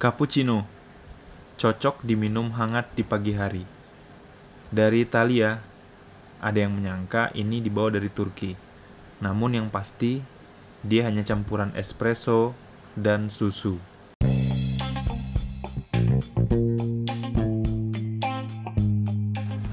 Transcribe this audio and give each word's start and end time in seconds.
Cappuccino 0.00 0.64
cocok 1.60 2.00
diminum 2.08 2.56
hangat 2.56 2.88
di 2.96 3.04
pagi 3.04 3.36
hari. 3.36 3.68
Dari 4.72 5.04
Italia, 5.04 5.60
ada 6.40 6.56
yang 6.56 6.72
menyangka 6.72 7.28
ini 7.36 7.60
dibawa 7.60 7.92
dari 7.92 8.08
Turki. 8.08 8.56
Namun 9.20 9.60
yang 9.60 9.68
pasti, 9.68 10.24
dia 10.80 11.04
hanya 11.04 11.20
campuran 11.20 11.76
espresso 11.76 12.56
dan 12.96 13.28
susu. 13.28 13.76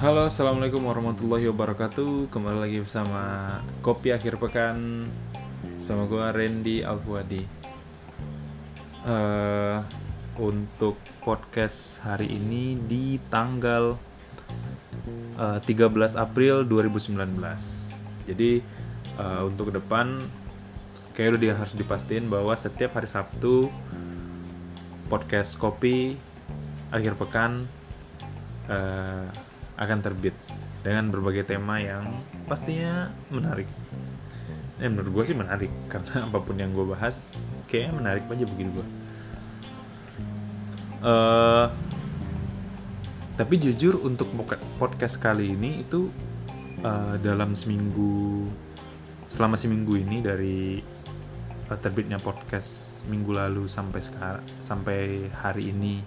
Halo, 0.03 0.27
assalamualaikum 0.27 0.83
warahmatullahi 0.83 1.47
wabarakatuh. 1.55 2.27
Kembali 2.35 2.67
lagi 2.67 2.77
bersama 2.83 3.23
Kopi 3.79 4.11
Akhir 4.11 4.35
Pekan 4.35 5.07
bersama 5.79 6.03
gue 6.03 6.19
Randy 6.19 6.83
Alfuadi. 6.83 7.47
Eh, 9.07 9.79
untuk 10.37 11.01
podcast 11.25 11.97
hari 12.05 12.29
ini 12.29 12.77
di 12.77 13.17
tanggal 13.29 13.97
uh, 15.37 15.59
13 15.61 16.13
April 16.13 16.61
2019. 16.65 17.17
Jadi 18.29 18.61
uh, 19.17 19.49
untuk 19.49 19.73
ke 19.73 19.81
depan 19.81 20.21
kayak 21.17 21.41
udah 21.41 21.57
harus 21.57 21.73
dipastiin 21.73 22.29
bahwa 22.29 22.53
setiap 22.53 23.01
hari 23.01 23.09
Sabtu 23.09 23.73
podcast 25.09 25.57
kopi 25.57 26.13
akhir 26.93 27.17
pekan 27.17 27.65
uh, 28.69 29.25
akan 29.77 29.99
terbit 30.05 30.37
dengan 30.85 31.09
berbagai 31.09 31.49
tema 31.49 31.81
yang 31.81 32.21
pastinya 32.45 33.09
menarik. 33.33 33.65
Eh, 34.77 34.85
menurut 34.85 35.09
gue 35.09 35.33
sih 35.33 35.37
menarik 35.37 35.73
karena 35.91 36.29
apa 36.29 36.37
pun 36.37 36.53
yang 36.53 36.69
gue 36.77 36.85
bahas 36.85 37.33
kayaknya 37.65 37.93
menarik 37.97 38.23
aja 38.29 38.45
begitu 38.45 38.77
gue. 38.77 38.87
Uh, 40.97 41.69
tapi 43.37 43.61
jujur 43.61 44.01
untuk 44.01 44.33
podcast 44.81 45.21
kali 45.21 45.53
ini 45.53 45.85
itu 45.85 46.09
uh, 46.81 47.21
dalam 47.21 47.53
seminggu 47.53 48.49
selama 49.29 49.53
seminggu 49.59 49.93
ini 49.93 50.25
dari 50.25 50.81
uh, 51.69 51.77
terbitnya 51.77 52.17
podcast 52.17 53.05
minggu 53.05 53.29
lalu 53.29 53.69
sampai 53.69 54.01
sekarang 54.01 54.45
sampai 54.65 55.29
hari 55.37 55.69
ini 55.69 56.01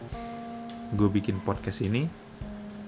gue 0.98 1.06
bikin 1.06 1.38
podcast 1.46 1.86
ini 1.86 2.10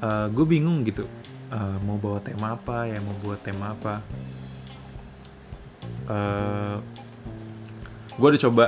uh, 0.02 0.27
gue 0.27 0.46
bingung 0.46 0.82
gitu. 0.82 1.06
Uh, 1.52 1.77
mau 1.84 2.00
bawa 2.00 2.18
tema 2.24 2.56
apa 2.56 2.88
ya 2.88 2.98
mau 2.98 3.14
buat 3.22 3.38
tema 3.44 3.77
apa. 3.77 3.94
Uh, 6.10 6.77
gue 8.18 8.27
udah 8.27 8.42
coba 8.42 8.64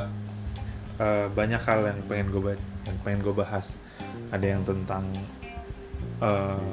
uh, 1.03 1.27
banyak 1.34 1.61
hal 1.61 1.81
yang 1.91 1.98
pengen 2.06 2.31
gue 2.31 2.41
yang 2.85 2.97
pengen 3.03 3.21
gue 3.25 3.35
bahas. 3.35 3.77
Ada 4.31 4.57
yang 4.57 4.63
tentang 4.65 5.05
uh, 6.21 6.69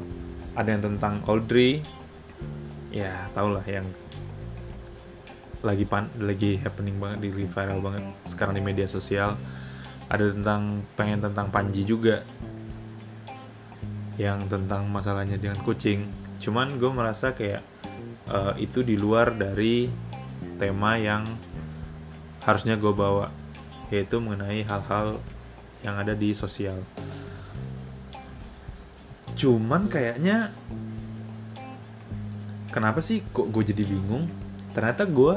ada 0.56 0.70
yang 0.70 0.84
tentang 0.84 1.24
Audrey. 1.28 1.84
Ya 2.92 3.28
tau 3.32 3.56
lah 3.56 3.64
yang 3.64 3.88
lagi 5.62 5.86
pan 5.86 6.10
lagi 6.18 6.58
happening 6.60 6.98
banget 6.98 7.30
di 7.30 7.46
viral 7.46 7.80
banget 7.80 8.04
sekarang 8.28 8.58
di 8.58 8.64
media 8.64 8.88
sosial. 8.88 9.40
Ada 10.12 10.36
tentang 10.36 10.84
pengen 11.00 11.24
tentang 11.24 11.48
Panji 11.48 11.88
juga. 11.88 12.24
Yang 14.20 14.52
tentang 14.52 14.92
masalahnya 14.92 15.40
dengan 15.40 15.60
kucing. 15.64 16.06
Cuman 16.44 16.76
gue 16.76 16.92
merasa 16.92 17.32
kayak 17.32 17.64
uh, 18.28 18.54
itu 18.60 18.84
di 18.84 19.00
luar 19.00 19.32
dari 19.32 19.88
tema 20.60 21.00
yang 21.00 21.26
harusnya 22.42 22.78
gue 22.78 22.94
bawa 22.94 23.30
yaitu 23.94 24.18
mengenai 24.24 24.64
hal-hal 24.66 25.20
yang 25.82 25.96
ada 25.98 26.14
di 26.14 26.34
sosial. 26.34 26.78
Cuman 29.38 29.90
kayaknya 29.90 30.54
kenapa 32.70 33.02
sih 33.02 33.26
kok 33.34 33.50
gue 33.50 33.64
jadi 33.74 33.84
bingung? 33.86 34.30
Ternyata 34.72 35.04
gue 35.10 35.34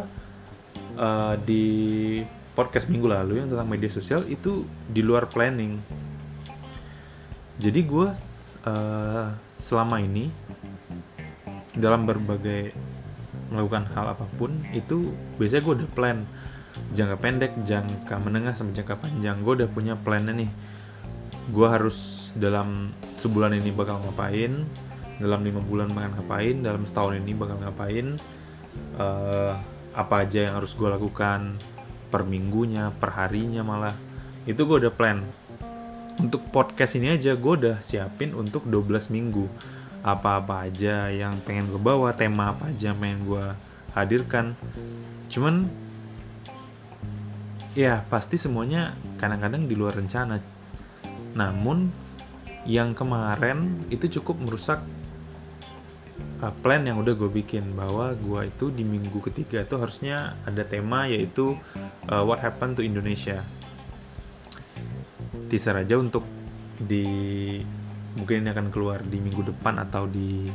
uh, 1.00 1.34
di 1.42 1.64
podcast 2.54 2.86
minggu 2.86 3.10
lalu 3.10 3.42
yang 3.42 3.50
tentang 3.50 3.66
media 3.66 3.90
sosial 3.90 4.22
itu 4.30 4.62
di 4.86 5.02
luar 5.02 5.26
planning. 5.26 5.80
Jadi 7.58 7.80
gue 7.82 8.08
uh, 8.66 9.26
selama 9.58 9.98
ini 10.02 10.30
dalam 11.74 12.06
berbagai 12.06 12.70
melakukan 13.50 13.86
hal 13.94 14.14
apa 14.14 14.26
pun 14.38 14.62
itu 14.74 15.14
biasanya 15.38 15.62
gue 15.62 15.74
udah 15.82 15.90
plan 15.94 16.18
jangka 16.94 17.16
pendek, 17.18 17.52
jangka 17.66 18.14
menengah 18.22 18.54
sampai 18.54 18.74
jangka 18.74 18.98
panjang. 18.98 19.36
Gue 19.42 19.62
udah 19.62 19.68
punya 19.70 19.94
plannya 19.98 20.46
nih. 20.46 20.50
Gue 21.50 21.68
harus 21.68 22.30
dalam 22.34 22.90
sebulan 23.18 23.54
ini 23.54 23.70
bakal 23.70 24.02
ngapain, 24.02 24.66
dalam 25.22 25.40
lima 25.46 25.62
bulan 25.62 25.90
bakal 25.94 26.18
ngapain, 26.18 26.56
dalam 26.62 26.82
setahun 26.82 27.14
ini 27.22 27.32
bakal 27.36 27.56
ngapain, 27.62 28.18
uh, 28.98 29.54
apa 29.94 30.14
aja 30.26 30.50
yang 30.50 30.54
harus 30.58 30.74
gue 30.74 30.88
lakukan 30.90 31.54
per 32.10 32.26
minggunya, 32.26 32.90
per 32.94 33.14
harinya 33.14 33.62
malah. 33.62 33.94
Itu 34.44 34.66
gue 34.66 34.86
udah 34.86 34.92
plan. 34.94 35.22
Untuk 36.14 36.46
podcast 36.54 36.94
ini 36.94 37.10
aja 37.10 37.34
gue 37.34 37.52
udah 37.58 37.82
siapin 37.82 38.34
untuk 38.34 38.66
12 38.66 39.10
minggu. 39.10 39.50
Apa-apa 40.04 40.68
aja 40.68 41.10
yang 41.10 41.38
pengen 41.42 41.70
gue 41.70 41.80
bawa, 41.80 42.14
tema 42.14 42.54
apa 42.54 42.70
aja 42.70 42.92
yang 42.94 42.98
pengen 43.02 43.20
gue 43.26 43.46
hadirkan. 43.94 44.54
Cuman 45.30 45.66
ya 47.74 48.06
pasti 48.06 48.38
semuanya 48.38 48.94
kadang-kadang 49.18 49.66
di 49.66 49.74
luar 49.74 49.98
rencana. 49.98 50.38
Namun 51.34 51.90
yang 52.64 52.94
kemarin 52.96 53.84
itu 53.92 54.08
cukup 54.18 54.40
merusak 54.40 54.80
uh, 56.40 56.54
plan 56.62 56.86
yang 56.86 57.02
udah 57.02 57.12
gue 57.12 57.28
bikin 57.28 57.74
bahwa 57.76 58.14
gue 58.14 58.48
itu 58.48 58.70
di 58.72 58.86
minggu 58.86 59.20
ketiga 59.30 59.66
itu 59.66 59.76
harusnya 59.76 60.38
ada 60.48 60.62
tema 60.64 61.10
yaitu 61.10 61.58
uh, 62.08 62.22
What 62.24 62.40
Happened 62.40 62.78
to 62.78 62.82
Indonesia. 62.86 63.42
Teaser 65.50 65.76
aja 65.76 66.00
untuk 66.00 66.24
di 66.78 67.04
mungkin 68.14 68.46
ini 68.46 68.50
akan 68.54 68.70
keluar 68.70 69.02
di 69.02 69.18
minggu 69.18 69.50
depan 69.50 69.82
atau 69.82 70.06
di 70.06 70.46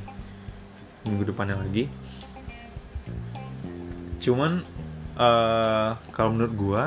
minggu 1.05 1.23
depannya 1.29 1.59
lagi. 1.59 1.85
Cuman 4.19 4.63
uh, 5.19 5.91
kalau 6.15 6.29
menurut 6.35 6.53
gue 6.55 6.83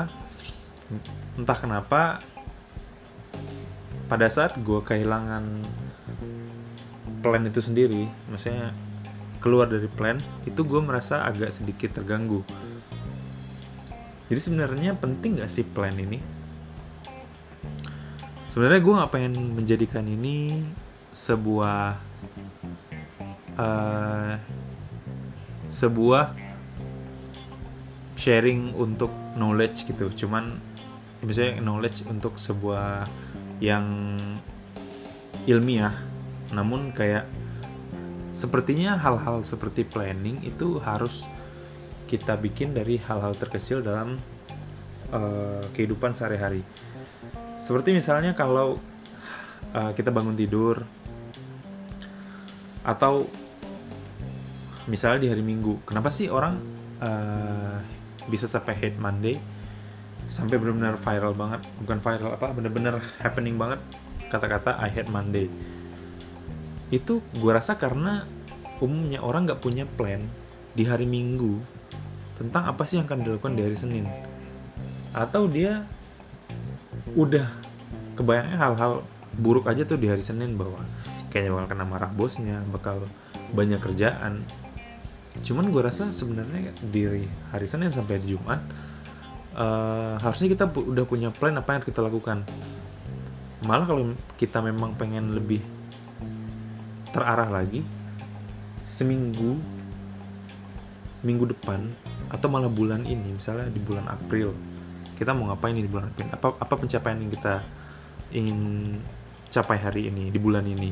entah 1.39 1.57
kenapa 1.57 2.21
pada 4.07 4.27
saat 4.29 4.53
gue 4.59 4.79
kehilangan 4.83 5.43
plan 7.23 7.43
itu 7.47 7.63
sendiri 7.63 8.11
maksudnya 8.27 8.75
keluar 9.43 9.67
dari 9.67 9.91
plan 9.91 10.15
itu 10.47 10.63
gue 10.63 10.79
merasa 10.79 11.27
agak 11.27 11.51
sedikit 11.51 11.99
terganggu. 11.99 12.47
Jadi 14.31 14.39
sebenarnya 14.39 14.95
penting 14.95 15.43
gak 15.43 15.51
sih 15.51 15.67
plan 15.67 15.91
ini? 15.99 16.23
Sebenarnya 18.47 18.79
gue 18.79 18.93
gak 19.03 19.11
pengen 19.11 19.35
menjadikan 19.51 20.07
ini 20.07 20.63
sebuah 21.11 21.99
uh, 23.59 24.33
sebuah 25.67 26.23
sharing 28.15 28.71
untuk 28.79 29.11
knowledge 29.35 29.83
gitu. 29.83 30.07
Cuman 30.23 30.55
misalnya 31.23 31.63
knowledge 31.63 32.03
untuk 32.05 32.35
sebuah 32.37 33.07
yang 33.63 34.15
ilmiah. 35.47 35.95
Namun 36.51 36.91
kayak 36.91 37.25
sepertinya 38.35 38.99
hal-hal 38.99 39.41
seperti 39.47 39.87
planning 39.87 40.43
itu 40.43 40.77
harus 40.83 41.23
kita 42.05 42.37
bikin 42.37 42.75
dari 42.75 42.99
hal-hal 42.99 43.33
terkecil 43.33 43.81
dalam 43.81 44.19
uh, 45.09 45.63
kehidupan 45.73 46.13
sehari-hari. 46.13 46.61
Seperti 47.63 47.95
misalnya 47.95 48.35
kalau 48.35 48.77
uh, 49.73 49.91
kita 49.95 50.11
bangun 50.11 50.35
tidur 50.35 50.83
atau 52.83 53.25
misalnya 54.91 55.23
di 55.23 55.29
hari 55.31 55.39
Minggu 55.39 55.87
kenapa 55.87 56.11
sih 56.11 56.27
orang 56.27 56.59
uh, 56.99 57.79
bisa 58.27 58.51
sampai 58.51 58.75
hate 58.75 58.99
Monday 58.99 59.39
sampai 60.33 60.57
benar-benar 60.57 60.97
viral 60.97 61.37
banget. 61.37 61.61
Bukan 61.85 62.01
viral 62.01 62.33
apa 62.33 62.47
benar-benar 62.57 62.95
happening 63.21 63.53
banget. 63.61 63.77
Kata-kata 64.33 64.81
I 64.81 64.89
hate 64.89 65.13
Monday. 65.13 65.45
Itu 66.89 67.21
gue 67.37 67.51
rasa 67.53 67.77
karena 67.77 68.25
umumnya 68.81 69.21
orang 69.21 69.45
nggak 69.45 69.61
punya 69.61 69.85
plan 69.85 70.25
di 70.73 70.89
hari 70.89 71.05
Minggu 71.05 71.61
tentang 72.41 72.65
apa 72.65 72.81
sih 72.89 72.97
yang 72.97 73.05
akan 73.05 73.21
dilakukan 73.21 73.53
di 73.53 73.61
hari 73.61 73.77
Senin. 73.77 74.09
Atau 75.13 75.45
dia 75.45 75.85
udah 77.13 77.45
kebayangnya 78.17 78.57
hal-hal 78.57 79.05
buruk 79.37 79.69
aja 79.69 79.85
tuh 79.85 80.01
di 80.01 80.09
hari 80.09 80.25
Senin 80.25 80.57
bahwa 80.57 80.81
kayaknya 81.29 81.53
bakal 81.53 81.67
kena 81.77 81.85
marah 81.85 82.09
bosnya 82.09 82.57
bakal 82.73 83.05
banyak 83.53 83.77
kerjaan. 83.77 84.41
Cuman 85.45 85.69
gue 85.69 85.81
rasa 85.81 86.09
sebenarnya 86.09 86.73
di 86.81 87.29
hari 87.53 87.69
Senin 87.69 87.93
sampai 87.93 88.17
Jumat 88.25 88.61
uh, 89.57 90.19
harusnya 90.21 90.51
kita 90.53 90.65
udah 90.69 91.05
punya 91.05 91.29
plan 91.33 91.55
apa 91.57 91.77
yang 91.77 91.83
kita 91.85 92.01
lakukan. 92.01 92.45
Malah 93.63 93.87
kalau 93.87 94.03
kita 94.35 94.59
memang 94.59 94.93
pengen 94.99 95.33
lebih 95.33 95.63
terarah 97.13 97.47
lagi 97.47 97.85
seminggu 98.89 99.57
minggu 101.23 101.55
depan 101.55 101.87
atau 102.27 102.51
malah 102.51 102.67
bulan 102.67 103.07
ini 103.07 103.37
misalnya 103.37 103.71
di 103.71 103.79
bulan 103.79 104.09
April 104.11 104.51
kita 105.13 105.31
mau 105.31 105.47
ngapain 105.53 105.77
di 105.77 105.87
bulan 105.87 106.09
April? 106.09 106.27
Apa 106.33 106.47
apa 106.59 106.73
pencapaian 106.75 107.17
yang 107.21 107.31
kita 107.31 107.63
ingin 108.33 108.59
capai 109.53 109.77
hari 109.79 110.09
ini 110.09 110.33
di 110.33 110.39
bulan 110.41 110.65
ini? 110.65 110.91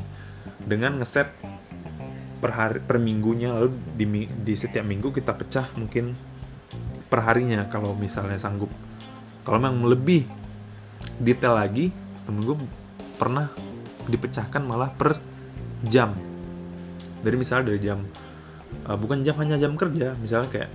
Dengan 0.62 1.02
ngeset 1.02 1.28
per 2.42 2.50
hari 2.54 2.82
per 2.82 2.98
minggunya 2.98 3.54
lalu 3.54 3.70
di, 3.94 4.26
di 4.26 4.54
setiap 4.58 4.82
minggu 4.82 5.14
kita 5.14 5.30
pecah 5.36 5.70
mungkin 5.78 6.14
per 7.12 7.20
harinya 7.28 7.68
kalau 7.68 7.92
misalnya 7.92 8.40
sanggup. 8.40 8.72
Kalau 9.44 9.60
memang 9.60 9.84
lebih 9.84 10.24
detail 11.20 11.60
lagi 11.60 11.92
temen 12.24 12.40
gue 12.40 12.56
pernah 13.20 13.52
dipecahkan 14.08 14.64
malah 14.64 14.88
per 14.88 15.20
jam. 15.84 16.16
Dari 17.20 17.36
misalnya 17.36 17.68
dari 17.68 17.80
jam 17.84 18.00
uh, 18.88 18.96
bukan 18.96 19.20
jam 19.20 19.36
hanya 19.44 19.60
jam 19.60 19.76
kerja. 19.76 20.16
Misalnya 20.16 20.48
kayak 20.48 20.70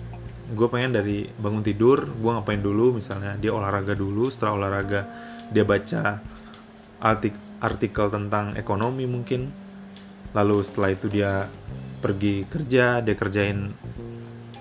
gue 0.54 0.68
pengen 0.69 0.94
dari 0.94 1.25
bangun 1.42 1.66
tidur 1.66 2.06
gue 2.06 2.30
ngapain 2.30 2.62
dulu? 2.62 3.01
Misalnya 3.01 3.34
dia 3.42 3.50
olahraga 3.50 3.98
dulu 3.98 4.30
setelah 4.30 4.62
olahraga 4.62 5.10
dia 5.50 5.66
baca 5.66 6.22
artik 7.01 7.34
artikel 7.57 8.13
tentang 8.13 8.54
ekonomi 8.54 9.10
mungkin. 9.10 9.50
Lalu 10.38 10.62
setelah 10.62 10.94
itu 10.94 11.10
dia 11.10 11.50
pergi 11.98 12.45
kerja 12.45 13.01
dia 13.01 13.16
kerjain 13.18 13.74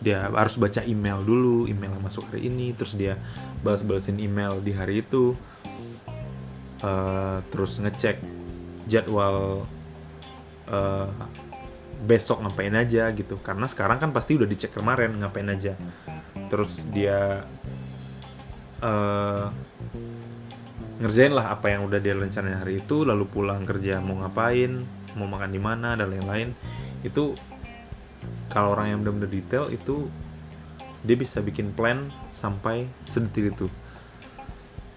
dia 0.01 0.29
harus 0.29 0.61
baca 0.61 0.85
email 0.85 1.25
dulu 1.25 1.65
email 1.65 1.93
yang 1.97 2.05
masuk 2.05 2.29
hari 2.29 2.53
ini 2.53 2.77
terus 2.77 2.93
dia 2.93 3.17
balas-balasin 3.65 4.21
email 4.21 4.61
di 4.61 4.73
hari 4.77 5.01
itu. 5.01 5.33
Uh, 6.77 7.41
terus 7.49 7.81
ngecek 7.81 8.21
jadwal 8.85 9.65
uh, 10.69 11.09
besok 12.05 12.45
ngapain 12.45 12.77
aja 12.77 13.09
gitu. 13.17 13.41
Karena 13.41 13.65
sekarang 13.65 13.97
kan 13.97 14.11
pasti 14.13 14.37
udah 14.37 14.49
dicek 14.49 14.77
kemarin 14.77 15.17
ngapain 15.17 15.49
aja. 15.49 15.73
Terus 16.53 16.85
dia 16.93 17.49
uh, 18.85 19.49
ngerjain 21.01 21.33
lah 21.33 21.53
apa 21.53 21.73
yang 21.73 21.89
udah 21.89 22.01
dia 22.01 22.17
rencanain 22.17 22.61
hari 22.61 22.81
itu 22.81 23.05
lalu 23.05 23.29
pulang 23.29 23.69
kerja 23.69 24.01
mau 24.01 24.17
ngapain 24.25 24.81
mau 25.17 25.29
makan 25.29 25.51
di 25.53 25.61
mana 25.61 25.97
dan 25.97 26.13
lain-lain. 26.13 26.53
Itu 27.01 27.33
kalau 28.51 28.75
orang 28.75 28.95
yang 28.95 28.99
benar-benar 29.03 29.31
detail 29.31 29.65
itu 29.71 30.07
dia 31.07 31.17
bisa 31.19 31.39
bikin 31.39 31.71
plan 31.71 32.11
sampai 32.35 32.91
sedetil 33.11 33.55
itu. 33.55 33.67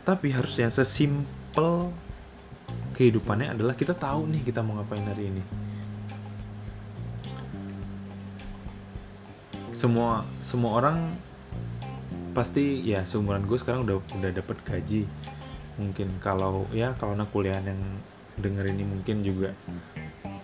Tapi 0.06 0.34
harusnya 0.34 0.74
sesimpel 0.74 1.94
kehidupannya 2.98 3.54
adalah 3.54 3.78
kita 3.78 3.94
tahu 3.94 4.26
nih 4.28 4.42
kita 4.42 4.66
mau 4.66 4.82
ngapain 4.82 5.06
hari 5.06 5.30
ini. 5.30 5.44
Semua 9.72 10.26
semua 10.44 10.82
orang 10.82 10.98
pasti 12.36 12.84
ya 12.84 13.06
seumuran 13.06 13.46
gue 13.46 13.58
sekarang 13.62 13.86
udah 13.86 14.02
udah 14.18 14.32
dapat 14.34 14.58
gaji. 14.66 15.06
Mungkin 15.80 16.20
kalau 16.20 16.68
ya 16.76 16.98
kalau 17.00 17.16
anak 17.16 17.32
kuliah 17.32 17.62
yang 17.64 17.80
denger 18.40 18.66
ini 18.72 18.84
mungkin 18.84 19.24
juga 19.24 19.56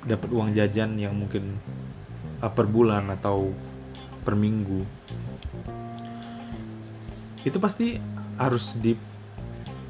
dapat 0.05 0.29
uang 0.29 0.53
jajan 0.53 0.95
yang 1.01 1.17
mungkin 1.17 1.57
per 2.41 2.67
bulan 2.67 3.09
atau 3.13 3.51
per 4.25 4.33
minggu. 4.33 4.81
Itu 7.45 7.57
pasti 7.61 7.95
harus 8.35 8.75
di 8.81 8.97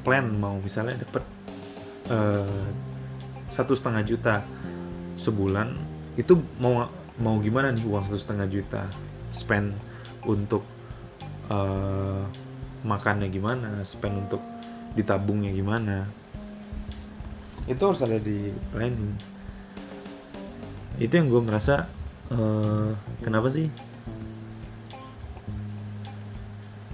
plan 0.06 0.30
mau 0.38 0.60
misalnya 0.62 1.02
dapat 1.02 1.24
uh, 2.12 2.66
satu 3.50 3.74
setengah 3.74 4.02
juta 4.06 4.34
sebulan 5.18 5.74
itu 6.14 6.38
mau 6.60 6.86
mau 7.18 7.40
gimana 7.40 7.72
nih 7.72 7.82
uang 7.88 8.06
satu 8.06 8.20
setengah 8.20 8.46
juta 8.46 8.82
spend 9.32 9.72
untuk 10.28 10.62
uh, 11.48 12.22
makannya 12.84 13.32
gimana 13.32 13.82
spend 13.82 14.28
untuk 14.28 14.42
ditabungnya 14.94 15.50
gimana? 15.50 16.06
Itu 17.66 17.90
harus 17.90 18.04
ada 18.04 18.20
di 18.20 18.54
planning. 18.70 19.16
Itu 20.96 21.12
yang 21.18 21.28
gue 21.28 21.42
merasa 21.42 21.90
uh, 22.32 22.90
kenapa 23.22 23.50
sih 23.52 23.68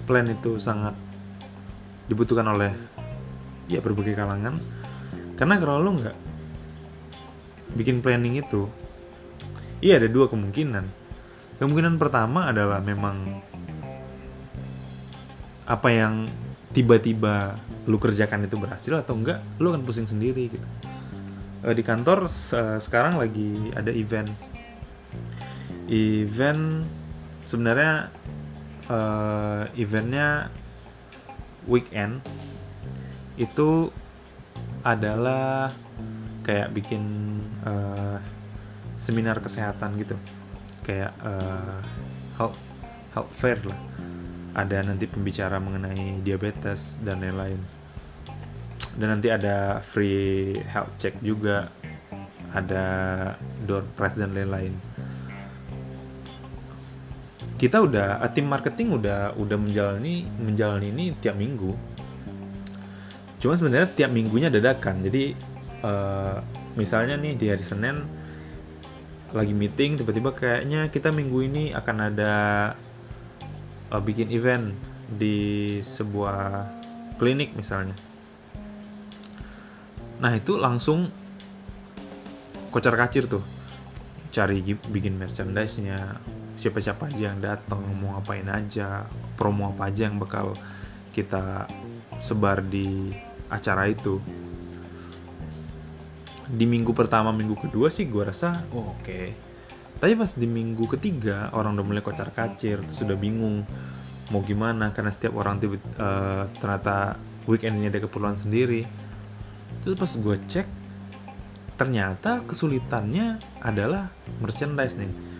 plan 0.08 0.26
itu 0.26 0.58
sangat 0.58 0.92
dibutuhkan 2.10 2.48
oleh 2.50 2.74
ya 3.70 3.78
berbagai 3.78 4.18
kalangan 4.18 4.58
karena 5.38 5.54
kalau 5.56 5.80
lo 5.80 5.90
nggak 5.96 6.16
bikin 7.78 8.04
planning 8.04 8.42
itu 8.42 8.68
iya 9.80 9.96
ada 10.02 10.10
dua 10.10 10.28
kemungkinan 10.28 11.02
Kemungkinan 11.62 11.94
pertama 11.94 12.50
adalah 12.50 12.82
memang 12.82 13.38
apa 15.62 15.88
yang 15.94 16.26
tiba-tiba 16.74 17.54
lu 17.86 18.02
kerjakan 18.02 18.50
itu 18.50 18.58
berhasil 18.58 18.98
atau 18.98 19.14
enggak, 19.14 19.38
lu 19.62 19.70
akan 19.70 19.86
pusing 19.86 20.10
sendiri 20.10 20.50
gitu. 20.50 20.66
Eh, 21.62 21.70
di 21.70 21.86
kantor 21.86 22.26
sekarang 22.82 23.14
lagi 23.14 23.70
ada 23.78 23.94
event. 23.94 24.26
Event 25.92 26.88
sebenarnya 27.44 28.08
uh, 28.88 29.68
eventnya 29.76 30.48
weekend 31.68 32.24
itu 33.36 33.92
adalah 34.80 35.68
kayak 36.48 36.72
bikin 36.72 37.04
uh, 37.68 38.16
seminar 38.96 39.36
kesehatan 39.44 40.00
gitu. 40.00 40.16
Kayak 40.80 41.12
uh, 41.20 41.84
health 42.40 42.56
health 43.12 43.32
fair 43.36 43.60
lah. 43.68 43.76
Ada 44.56 44.88
nanti 44.88 45.04
pembicara 45.04 45.60
mengenai 45.60 46.24
diabetes 46.24 46.96
dan 47.04 47.20
lain-lain. 47.20 47.60
Dan 48.96 49.12
nanti 49.12 49.28
ada 49.28 49.84
free 49.84 50.56
health 50.72 50.96
check 50.96 51.20
juga. 51.20 51.68
Ada 52.56 52.84
door 53.68 53.84
prize 53.92 54.16
dan 54.16 54.32
lain-lain 54.32 54.91
kita 57.62 57.78
udah 57.78 58.18
eh, 58.18 58.30
tim 58.34 58.50
marketing 58.50 58.98
udah 58.98 59.38
udah 59.38 59.54
menjalani 59.54 60.26
menjalani 60.42 60.90
ini 60.90 61.04
tiap 61.22 61.38
minggu. 61.38 61.70
Cuma 63.38 63.54
sebenarnya 63.54 63.86
tiap 63.94 64.10
minggunya 64.10 64.50
dadakan. 64.50 64.98
Jadi 65.06 65.34
uh, 65.86 66.42
misalnya 66.74 67.14
nih 67.14 67.38
di 67.38 67.46
hari 67.46 67.62
Senin 67.62 68.02
lagi 69.30 69.54
meeting 69.54 69.94
tiba-tiba 69.94 70.34
kayaknya 70.34 70.90
kita 70.90 71.14
minggu 71.14 71.38
ini 71.46 71.64
akan 71.70 71.96
ada 72.10 72.32
uh, 73.94 74.02
bikin 74.02 74.34
event 74.34 74.74
di 75.06 75.78
sebuah 75.86 76.66
klinik 77.22 77.54
misalnya. 77.54 77.94
Nah 80.18 80.34
itu 80.34 80.58
langsung 80.58 81.06
kocar 82.74 82.98
kacir 82.98 83.30
tuh. 83.30 83.42
Cari 84.34 84.62
bikin 84.66 85.14
merchandise-nya 85.14 85.98
siapa-siapa 86.62 87.10
aja 87.10 87.34
yang 87.34 87.42
datang 87.42 87.82
mau 87.98 88.14
ngapain 88.14 88.46
aja 88.46 89.10
promo 89.34 89.74
apa 89.74 89.90
aja 89.90 90.06
yang 90.06 90.22
bakal 90.22 90.54
kita 91.10 91.66
sebar 92.22 92.62
di 92.62 93.10
acara 93.50 93.90
itu. 93.90 94.22
Di 96.46 96.62
minggu 96.62 96.94
pertama 96.94 97.34
minggu 97.34 97.58
kedua 97.58 97.90
sih 97.90 98.06
gue 98.06 98.22
rasa 98.22 98.62
oh, 98.70 98.94
oke. 98.94 99.02
Okay. 99.02 99.26
tapi 100.02 100.18
pas 100.18 100.34
di 100.34 100.50
minggu 100.50 100.90
ketiga 100.98 101.54
orang 101.54 101.78
udah 101.78 101.86
mulai 101.86 102.02
kocar 102.02 102.34
kacir 102.34 102.82
sudah 102.90 103.14
bingung 103.14 103.62
mau 104.34 104.42
gimana 104.42 104.90
karena 104.90 105.14
setiap 105.14 105.38
orang 105.38 105.62
tiba 105.62 105.78
uh, 105.94 106.50
ternyata 106.58 107.14
weekend 107.46 107.78
ini 107.78 107.86
ada 107.90 108.02
keperluan 108.02 108.34
sendiri. 108.34 108.82
Terus 109.82 109.94
pas 109.98 110.12
gue 110.14 110.36
cek 110.46 110.66
ternyata 111.78 112.42
kesulitannya 112.46 113.38
adalah 113.62 114.10
merchandise 114.42 114.94
nih 114.98 115.31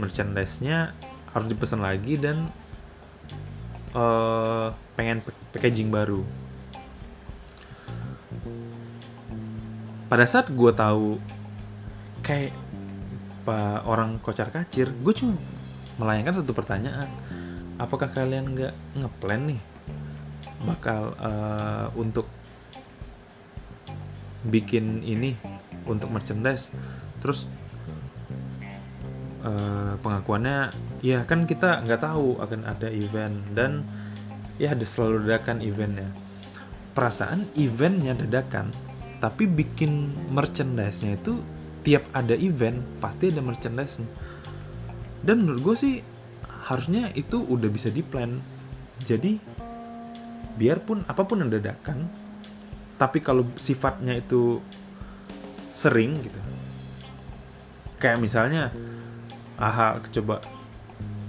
merchandise-nya 0.00 0.96
harus 1.30 1.46
dipesan 1.46 1.84
lagi 1.84 2.16
dan 2.16 2.48
uh, 3.94 4.72
pengen 4.96 5.22
packaging 5.52 5.92
baru. 5.92 6.24
Pada 10.10 10.26
saat 10.26 10.50
gue 10.50 10.72
tahu 10.74 11.22
kayak 12.26 12.50
orang 13.86 14.22
kocar 14.22 14.46
kacir 14.54 14.90
gue 14.90 15.14
cuma 15.14 15.34
melayangkan 15.98 16.42
satu 16.42 16.54
pertanyaan. 16.54 17.10
Apakah 17.80 18.10
kalian 18.10 18.54
nggak 18.54 18.74
ngeplan 18.98 19.54
nih 19.54 19.60
bakal 20.60 21.16
uh, 21.16 21.88
untuk 21.96 22.28
bikin 24.44 25.00
ini 25.06 25.38
untuk 25.88 26.10
merchandise? 26.12 26.68
Terus 27.24 27.48
uh, 29.44 29.94
pengakuannya 30.00 30.72
ya 31.04 31.24
kan 31.24 31.44
kita 31.44 31.84
nggak 31.84 32.00
tahu 32.00 32.40
akan 32.40 32.60
ada 32.68 32.88
event 32.88 33.36
dan 33.56 33.84
ya 34.60 34.76
ada 34.76 34.84
selalu 34.84 35.26
dadakan 35.28 35.64
eventnya. 35.64 36.08
Perasaan 36.92 37.48
eventnya 37.56 38.12
dadakan 38.16 38.74
tapi 39.20 39.44
bikin 39.44 40.16
merchandise-nya 40.32 41.20
itu 41.20 41.40
tiap 41.84 42.08
ada 42.12 42.36
event 42.36 42.80
pasti 43.00 43.32
ada 43.32 43.40
merchandise-nya. 43.44 44.08
Dan 45.20 45.44
menurut 45.44 45.60
gue 45.72 45.76
sih 45.76 45.94
harusnya 46.68 47.12
itu 47.16 47.40
udah 47.40 47.68
bisa 47.68 47.90
di 47.90 48.00
plan 48.00 48.40
jadi 49.04 49.36
biarpun 50.60 51.08
apa 51.08 51.24
pun 51.24 51.40
yang 51.40 51.50
dadakan 51.50 52.04
tapi 53.00 53.24
kalau 53.24 53.48
sifatnya 53.56 54.20
itu 54.20 54.60
sering 55.72 56.20
gitu. 56.20 56.36
Kayak 57.96 58.20
misalnya 58.20 58.68
aha 59.60 60.00
coba 60.10 60.40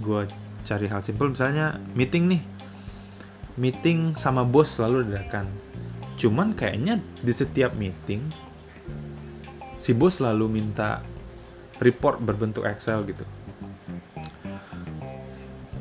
gue 0.00 0.26
cari 0.64 0.88
hal 0.88 1.04
simpel. 1.04 1.30
Misalnya 1.30 1.78
meeting 1.92 2.32
nih. 2.32 2.42
Meeting 3.60 4.16
sama 4.16 4.42
bos 4.48 4.72
selalu 4.72 5.12
dadakan 5.12 5.46
cuman 6.22 6.54
kayaknya 6.54 7.02
di 7.18 7.34
setiap 7.34 7.74
meeting 7.74 8.22
si 9.74 9.90
bos 9.90 10.22
selalu 10.22 10.46
minta 10.46 11.02
report 11.82 12.22
berbentuk 12.22 12.62
Excel 12.62 13.02
gitu. 13.10 13.26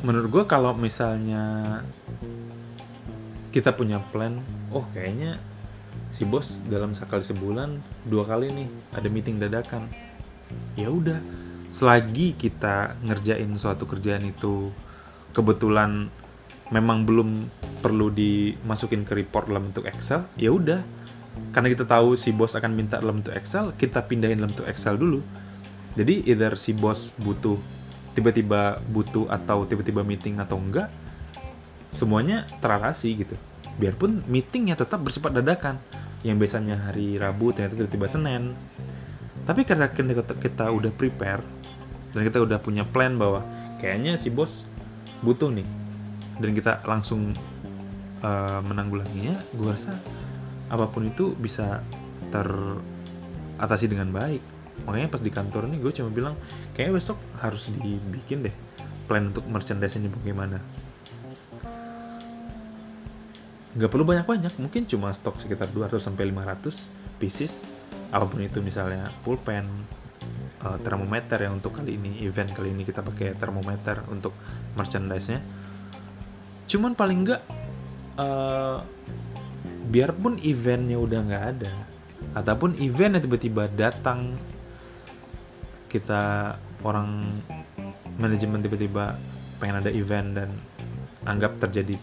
Menurut 0.01 0.34
gue 0.34 0.43
kalau 0.50 0.74
misalnya 0.74 1.77
kita 3.53 3.70
punya 3.77 4.01
plan 4.10 4.41
oh 4.74 4.81
kayaknya 4.98 5.38
si 6.10 6.25
bos 6.25 6.58
dalam 6.65 6.98
sekali 6.98 7.22
sebulan 7.22 7.77
dua 8.10 8.25
kali 8.25 8.50
nih 8.50 8.67
ada 8.98 9.08
meeting 9.13 9.38
dadakan. 9.38 9.86
Ya 10.74 10.89
udah 10.89 11.22
selagi 11.72 12.36
kita 12.36 13.00
ngerjain 13.08 13.48
suatu 13.56 13.88
kerjaan 13.88 14.28
itu 14.28 14.70
kebetulan 15.32 16.12
memang 16.72 17.04
belum 17.08 17.48
perlu 17.80 18.12
dimasukin 18.12 19.04
ke 19.08 19.16
report 19.16 19.48
dalam 19.48 19.72
bentuk 19.72 19.88
Excel 19.88 20.28
ya 20.36 20.51
udah. 20.51 20.84
Karena 21.56 21.72
kita 21.72 21.88
tahu 21.88 22.20
si 22.20 22.36
bos 22.36 22.60
akan 22.60 22.75
minta 22.75 23.00
dalam 23.00 23.24
bentuk 23.24 23.36
Excel 23.36 23.72
kita 23.80 24.04
pindahin 24.04 24.40
dalam 24.40 24.51
bentuk 24.51 24.68
Excel 24.68 25.00
dulu. 25.00 25.24
Jadi 25.96 26.28
either 26.28 26.56
si 26.60 26.75
bos 26.75 27.12
butuh 27.20 27.56
tiba-tiba 28.12 28.84
butuh 28.92 29.32
atau 29.32 29.63
tiba-tiba 29.63 30.04
meeting 30.04 30.40
atau 30.44 30.60
enggak 30.60 30.92
semuanya 31.92 32.48
teralasi 32.60 33.24
gitu. 33.24 33.36
Biarpun 33.80 34.24
meetingnya 34.28 34.75
tetap 34.75 35.00
bersifat 35.04 35.36
dadakan. 35.36 35.80
Yang 36.22 36.38
biasanya 36.48 36.75
hari 36.92 37.16
Rabu 37.16 37.56
ternyata 37.56 37.80
tiba-tiba 37.80 38.08
Senin. 38.12 38.54
Tapi 39.48 39.66
karena 39.66 39.90
kita 39.92 40.70
udah 40.70 40.92
prepare 40.94 41.42
dan 42.12 42.22
kita 42.27 42.44
udah 42.44 42.60
punya 42.60 42.84
plan 42.84 43.15
bahwa 43.15 43.44
kayaknya 43.80 44.20
si 44.20 44.27
bos 44.27 44.68
butuh 45.24 45.51
nih. 45.51 45.68
Dan 46.41 46.51
kita 46.58 46.84
langsung 46.84 47.32
uh, 48.25 48.60
menanggulanginya. 48.65 49.39
Gue 49.56 49.72
rasa 49.72 49.96
apa 50.72 50.88
pun 50.88 51.08
itu 51.08 51.36
bisa 51.36 51.84
teratasi 52.32 53.91
dengan 53.91 54.12
baik. 54.12 54.41
Makanya 54.88 55.08
pas 55.13 55.22
di 55.22 55.32
kantor 55.32 55.70
nih 55.70 55.80
gue 55.80 55.91
cuma 55.94 56.10
bilang 56.10 56.36
kayaknya 56.74 56.98
besok 56.98 57.18
harus 57.38 57.70
dibikin 57.70 58.41
deh 58.41 58.56
plan 59.06 59.30
untuk 59.30 59.46
merchandise 59.46 59.96
ini 60.00 60.10
bagaimana. 60.10 60.58
Nggak 63.72 63.88
perlu 63.91 64.03
banyak-banyak 64.03 64.53
mungkin 64.60 64.84
cuma 64.84 65.15
stok 65.15 65.39
sekitar 65.39 65.72
200 65.72 66.01
sampai 66.01 66.27
500 66.34 66.75
pieces. 67.22 67.62
Apa 68.12 68.27
pun 68.27 68.44
itu 68.44 68.60
misalnya 68.60 69.08
pulpen 69.24 69.63
uh, 70.63 70.78
termometer 70.82 71.42
yang 71.42 71.58
untuk 71.58 71.78
kali 71.78 71.98
ini 71.98 72.22
event 72.25 72.51
kali 72.54 72.74
ini 72.74 72.86
kita 72.86 73.01
pakai 73.01 73.34
termometer 73.38 74.06
untuk 74.10 74.36
merchandise-nya. 74.78 75.40
Cuman 76.70 76.96
paling 76.96 77.20
nggak 77.28 77.42
uh, 78.18 78.80
biarpun 79.92 80.40
eventnya 80.40 80.96
udah 80.96 81.20
nggak 81.20 81.46
ada 81.58 81.74
ataupun 82.32 82.80
event 82.80 83.20
yang 83.20 83.24
tiba-tiba 83.28 83.68
datang 83.75 84.40
kita 85.92 86.56
orang 86.86 87.42
manajemen 88.16 88.63
tiba-tiba 88.63 89.20
pengen 89.60 89.84
ada 89.84 89.92
event 89.92 90.30
dan 90.32 90.50
anggap 91.28 91.60
terjadi 91.60 92.00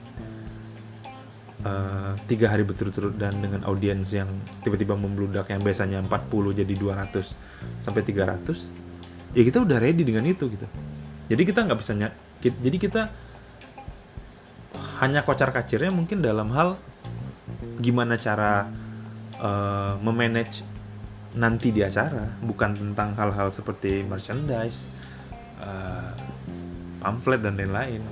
uh, 1.65 2.13
tiga 2.31 2.53
hari 2.53 2.63
berturut-turut 2.63 3.15
dan 3.19 3.35
dengan 3.39 3.65
audiens 3.67 4.11
yang 4.15 4.29
tiba-tiba 4.63 4.95
membludak 4.95 5.51
yang 5.51 5.63
biasanya 5.63 6.03
40 6.05 6.61
jadi 6.63 6.75
200 6.75 7.83
sampai 7.83 8.03
300 8.05 9.35
ya 9.35 9.43
kita 9.43 9.59
udah 9.63 9.79
ready 9.81 10.03
dengan 10.07 10.25
itu 10.27 10.47
gitu. 10.51 10.67
Jadi 11.29 11.43
kita 11.45 11.65
nggak 11.69 11.79
bisa 11.79 11.93
ny- 11.93 12.17
jadi 12.41 12.77
kita 12.79 13.03
hanya 14.99 15.23
kocar 15.23 15.51
kacirnya 15.55 15.95
mungkin 15.95 16.23
dalam 16.23 16.51
hal 16.55 16.75
gimana 17.79 18.19
cara 18.19 18.67
uh, 19.39 19.95
memanage 20.03 20.67
nanti 21.39 21.71
di 21.71 21.85
acara 21.85 22.27
bukan 22.43 22.75
tentang 22.75 23.15
hal-hal 23.15 23.55
seperti 23.55 24.03
merchandise 24.03 24.89
uh, 25.63 26.11
pamflet 26.99 27.39
dan 27.39 27.55
lain-lain 27.55 28.03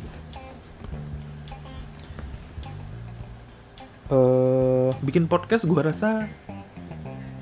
uh, 4.10 4.90
bikin 5.02 5.26
podcast 5.26 5.66
gue 5.66 5.80
rasa 5.80 6.30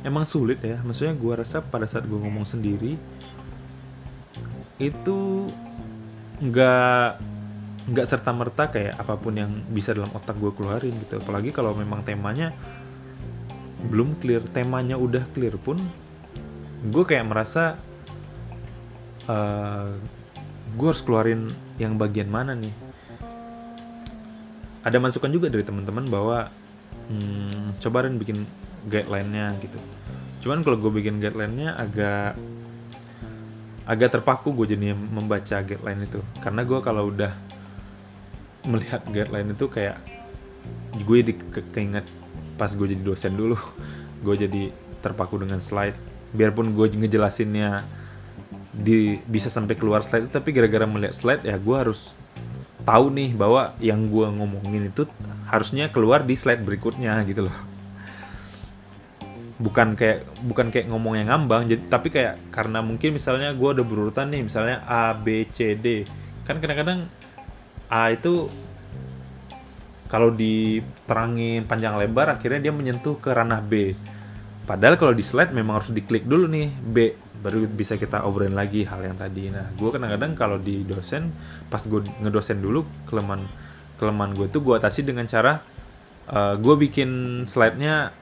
emang 0.04 0.24
sulit 0.28 0.60
ya. 0.60 0.80
Maksudnya 0.80 1.16
gue 1.16 1.34
rasa 1.34 1.60
pada 1.64 1.88
saat 1.88 2.04
gue 2.04 2.16
ngomong 2.16 2.44
sendiri 2.44 2.96
itu 4.82 5.48
nggak 6.42 7.08
nggak 7.84 8.06
serta 8.08 8.32
merta 8.32 8.72
kayak 8.72 8.96
apa 8.96 9.14
pun 9.20 9.36
yang 9.36 9.52
bisa 9.70 9.92
dalam 9.92 10.10
otak 10.12 10.36
gue 10.40 10.52
keluarin 10.56 10.94
gitu. 11.04 11.20
Apalagi 11.20 11.52
kalau 11.52 11.76
memang 11.76 12.04
temanya 12.04 12.52
belum 13.84 14.16
clear 14.16 14.40
temanya 14.48 14.96
udah 14.96 15.28
clear 15.36 15.60
pun 15.60 15.76
gue 16.88 17.04
kayak 17.04 17.28
merasa 17.28 17.76
uh, 19.28 19.92
gue 20.74 20.86
harus 20.88 21.04
keluarin 21.04 21.52
yang 21.76 22.00
bagian 22.00 22.28
mana 22.32 22.56
nih 22.56 22.72
ada 24.84 24.96
masukan 25.00 25.32
juga 25.32 25.48
dari 25.48 25.64
teman-teman 25.64 26.04
bahwa 26.12 26.52
hmm, 27.08 27.80
coba 27.80 28.04
bikin 28.12 28.44
guideline-nya 28.84 29.56
gitu. 29.64 29.78
Cuman 30.44 30.60
kalau 30.60 30.76
gue 30.76 30.92
bikin 30.92 31.24
guideline-nya 31.24 31.72
agak 31.80 32.36
agak 33.84 34.16
terpaku 34.16 34.52
gue 34.52 34.76
jadi 34.76 34.92
membaca 34.92 35.64
guideline 35.64 36.04
itu. 36.04 36.20
Karena 36.44 36.68
gue 36.68 36.78
kalau 36.84 37.08
udah 37.08 37.32
melihat 38.68 39.00
guideline 39.08 39.56
itu 39.56 39.66
kayak 39.72 39.96
gue 41.00 41.18
di 41.20 41.32
ke 41.36 41.60
keinget 41.72 42.04
pas 42.60 42.68
gue 42.68 42.86
jadi 42.86 43.02
dosen 43.02 43.34
dulu. 43.34 43.56
Gue 44.24 44.40
jadi 44.40 44.72
terpaku 45.04 45.36
dengan 45.36 45.60
slide. 45.60 45.92
Biarpun 46.32 46.72
gue 46.72 46.96
ngejelasinnya 46.96 47.84
di 48.72 49.20
bisa 49.28 49.52
sampai 49.52 49.76
keluar 49.76 50.00
slide 50.00 50.32
tapi 50.32 50.50
gara-gara 50.50 50.88
melihat 50.88 51.12
slide 51.12 51.44
ya 51.44 51.60
gue 51.60 51.76
harus 51.76 52.16
tahu 52.84 53.08
nih 53.10 53.32
bahwa 53.32 53.72
yang 53.80 54.06
gue 54.12 54.26
ngomongin 54.28 54.92
itu 54.92 55.08
harusnya 55.48 55.88
keluar 55.88 56.22
di 56.22 56.36
slide 56.36 56.60
berikutnya 56.60 57.24
gitu 57.24 57.48
loh. 57.48 57.56
Bukan 59.56 59.96
kayak 59.96 60.28
bukan 60.44 60.68
kayak 60.68 60.92
ngomong 60.92 61.16
yang 61.16 61.32
ngambang 61.32 61.64
jadi 61.64 61.82
tapi 61.88 62.12
kayak 62.12 62.52
karena 62.52 62.84
mungkin 62.84 63.16
misalnya 63.16 63.56
gue 63.56 63.68
udah 63.80 63.86
berurutan 63.86 64.28
nih 64.28 64.44
misalnya 64.44 64.84
A 64.84 65.16
B 65.16 65.48
C 65.48 65.72
D. 65.74 66.04
Kan 66.44 66.60
kadang-kadang 66.60 67.08
A 67.88 68.12
itu 68.12 68.52
kalau 70.12 70.30
diterangin 70.30 71.64
panjang 71.64 71.96
lebar 71.96 72.36
akhirnya 72.36 72.68
dia 72.68 72.72
menyentuh 72.76 73.16
ke 73.16 73.32
ranah 73.32 73.64
B. 73.64 73.96
Padahal 74.68 75.00
kalau 75.00 75.16
di 75.16 75.24
slide 75.24 75.56
memang 75.56 75.80
harus 75.80 75.92
diklik 75.92 76.28
dulu 76.28 76.48
nih 76.48 76.68
B 76.68 76.96
baru 77.44 77.68
bisa 77.68 78.00
kita 78.00 78.24
obrolin 78.24 78.56
lagi 78.56 78.88
hal 78.88 79.04
yang 79.04 79.20
tadi. 79.20 79.52
Nah 79.52 79.68
gue 79.76 79.88
kadang-kadang 79.92 80.32
kalau 80.32 80.56
di 80.56 80.80
dosen 80.88 81.28
pas 81.68 81.84
gue 81.84 82.00
ngedosen 82.24 82.64
dulu 82.64 82.88
kelemahan 83.04 83.44
kelemahan 84.00 84.32
gue 84.32 84.48
tuh 84.48 84.64
gue 84.64 84.74
atasi 84.80 85.04
dengan 85.04 85.28
cara 85.28 85.60
uh, 86.32 86.56
gue 86.56 86.74
bikin 86.88 87.44
slide-nya 87.44 88.16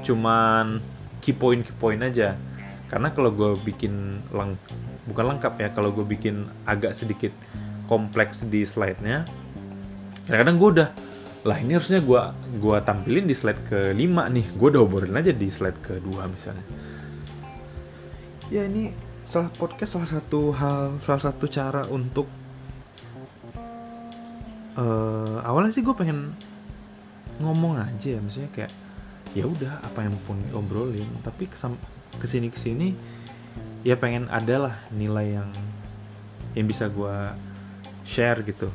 cuman 0.00 0.80
key 1.20 1.36
point 1.36 1.60
key 1.60 1.76
point 1.76 2.00
aja. 2.00 2.40
Karena 2.88 3.12
kalau 3.12 3.28
gue 3.36 3.60
bikin 3.60 4.24
leng 4.32 4.56
bukan 5.04 5.36
lengkap 5.36 5.54
ya 5.60 5.68
kalau 5.76 5.92
gue 5.92 6.04
bikin 6.08 6.48
agak 6.64 6.96
sedikit 6.96 7.36
kompleks 7.84 8.48
di 8.48 8.64
slide-nya 8.64 9.28
kadang-kadang 10.24 10.56
gue 10.56 10.68
udah 10.80 10.88
lah 11.44 11.60
ini 11.60 11.76
harusnya 11.76 12.00
gue 12.00 12.20
gua 12.56 12.80
tampilin 12.80 13.28
di 13.28 13.36
slide 13.36 13.68
ke 13.68 13.92
5 13.92 14.00
nih 14.32 14.46
gue 14.56 14.68
udah 14.72 14.80
obrolin 14.80 15.20
aja 15.20 15.28
di 15.36 15.52
slide 15.52 15.76
kedua 15.84 16.24
misalnya 16.24 16.64
ya 18.52 18.64
ini 18.68 18.92
salah 19.24 19.48
podcast 19.56 19.96
salah 19.96 20.10
satu 20.10 20.52
hal 20.52 21.00
salah 21.00 21.22
satu 21.32 21.44
cara 21.48 21.88
untuk 21.88 22.28
uh, 24.76 25.40
awalnya 25.44 25.72
sih 25.72 25.80
gue 25.80 25.96
pengen 25.96 26.36
ngomong 27.40 27.80
aja 27.80 28.14
ya 28.14 28.20
maksudnya 28.20 28.50
kayak 28.52 28.72
ya 29.34 29.44
udah 29.50 29.82
apa 29.82 30.06
yang 30.06 30.14
pun 30.24 30.38
obrolin. 30.54 31.10
Tapi 31.26 31.50
kesam 31.50 31.74
ke 32.22 32.26
sini 32.30 32.48
ke 32.48 32.58
sini 32.58 32.94
ya 33.82 33.98
pengen 33.98 34.30
ada 34.30 34.70
lah 34.70 34.74
nilai 34.94 35.42
yang 35.42 35.50
yang 36.54 36.66
bisa 36.70 36.86
gue 36.86 37.16
share 38.06 38.40
gitu 38.46 38.70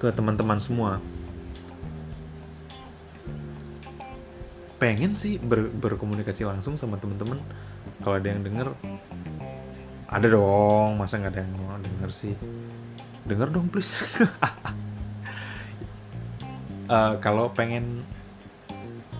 ke 0.00 0.08
teman-teman 0.14 0.56
semua 0.56 1.02
pengen 4.78 5.12
sih 5.18 5.42
ber- 5.42 5.74
berkomunikasi 5.74 6.46
langsung 6.46 6.78
sama 6.78 6.96
temen-temen. 6.96 7.42
Kalau 8.02 8.16
ada 8.16 8.28
yang 8.30 8.42
denger 8.46 8.72
ada 10.08 10.26
dong. 10.30 10.96
Masa 10.96 11.18
nggak 11.18 11.32
ada 11.34 11.40
yang 11.42 11.52
mau 11.58 11.76
denger 11.78 12.10
sih? 12.14 12.34
Denger 13.26 13.50
dong 13.52 13.68
please. 13.68 14.06
Uh, 16.88 17.18
kalau 17.24 17.50
pengen 17.52 18.06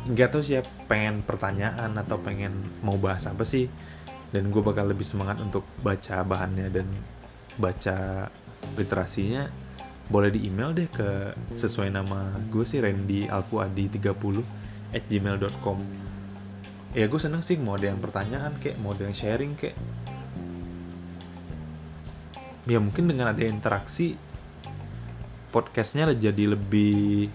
nggak 0.08 0.32
tahu 0.32 0.40
sih 0.40 0.56
ya 0.56 0.62
pengen 0.88 1.20
pertanyaan 1.20 1.92
atau 2.00 2.16
pengen 2.16 2.56
mau 2.80 2.96
bahas 2.96 3.28
apa 3.28 3.44
sih 3.44 3.68
dan 4.32 4.48
gue 4.48 4.62
bakal 4.64 4.88
lebih 4.88 5.04
semangat 5.04 5.36
untuk 5.36 5.68
baca 5.84 6.24
bahannya 6.24 6.72
dan 6.72 6.88
baca 7.60 8.28
literasinya 8.80 9.52
boleh 10.08 10.32
di 10.32 10.48
email 10.48 10.72
deh 10.72 10.88
ke 10.88 11.36
sesuai 11.52 11.92
nama 11.92 12.32
gue 12.48 12.64
sih 12.64 12.80
Randy 12.80 13.28
Alfuadi 13.28 13.92
30 13.92 14.57
at 14.92 15.04
gmail.com 15.06 15.78
ya 16.96 17.04
gue 17.04 17.20
seneng 17.20 17.44
sih 17.44 17.60
mau 17.60 17.76
ada 17.76 17.92
yang 17.92 18.00
pertanyaan 18.00 18.56
kayak 18.58 18.80
mau 18.80 18.96
ada 18.96 19.04
yang 19.04 19.16
sharing 19.16 19.52
kayak 19.54 19.76
ya 22.68 22.80
mungkin 22.80 23.08
dengan 23.08 23.32
ada 23.32 23.44
interaksi 23.44 24.16
podcastnya 25.48 26.12
jadi 26.12 26.56
lebih 26.56 27.32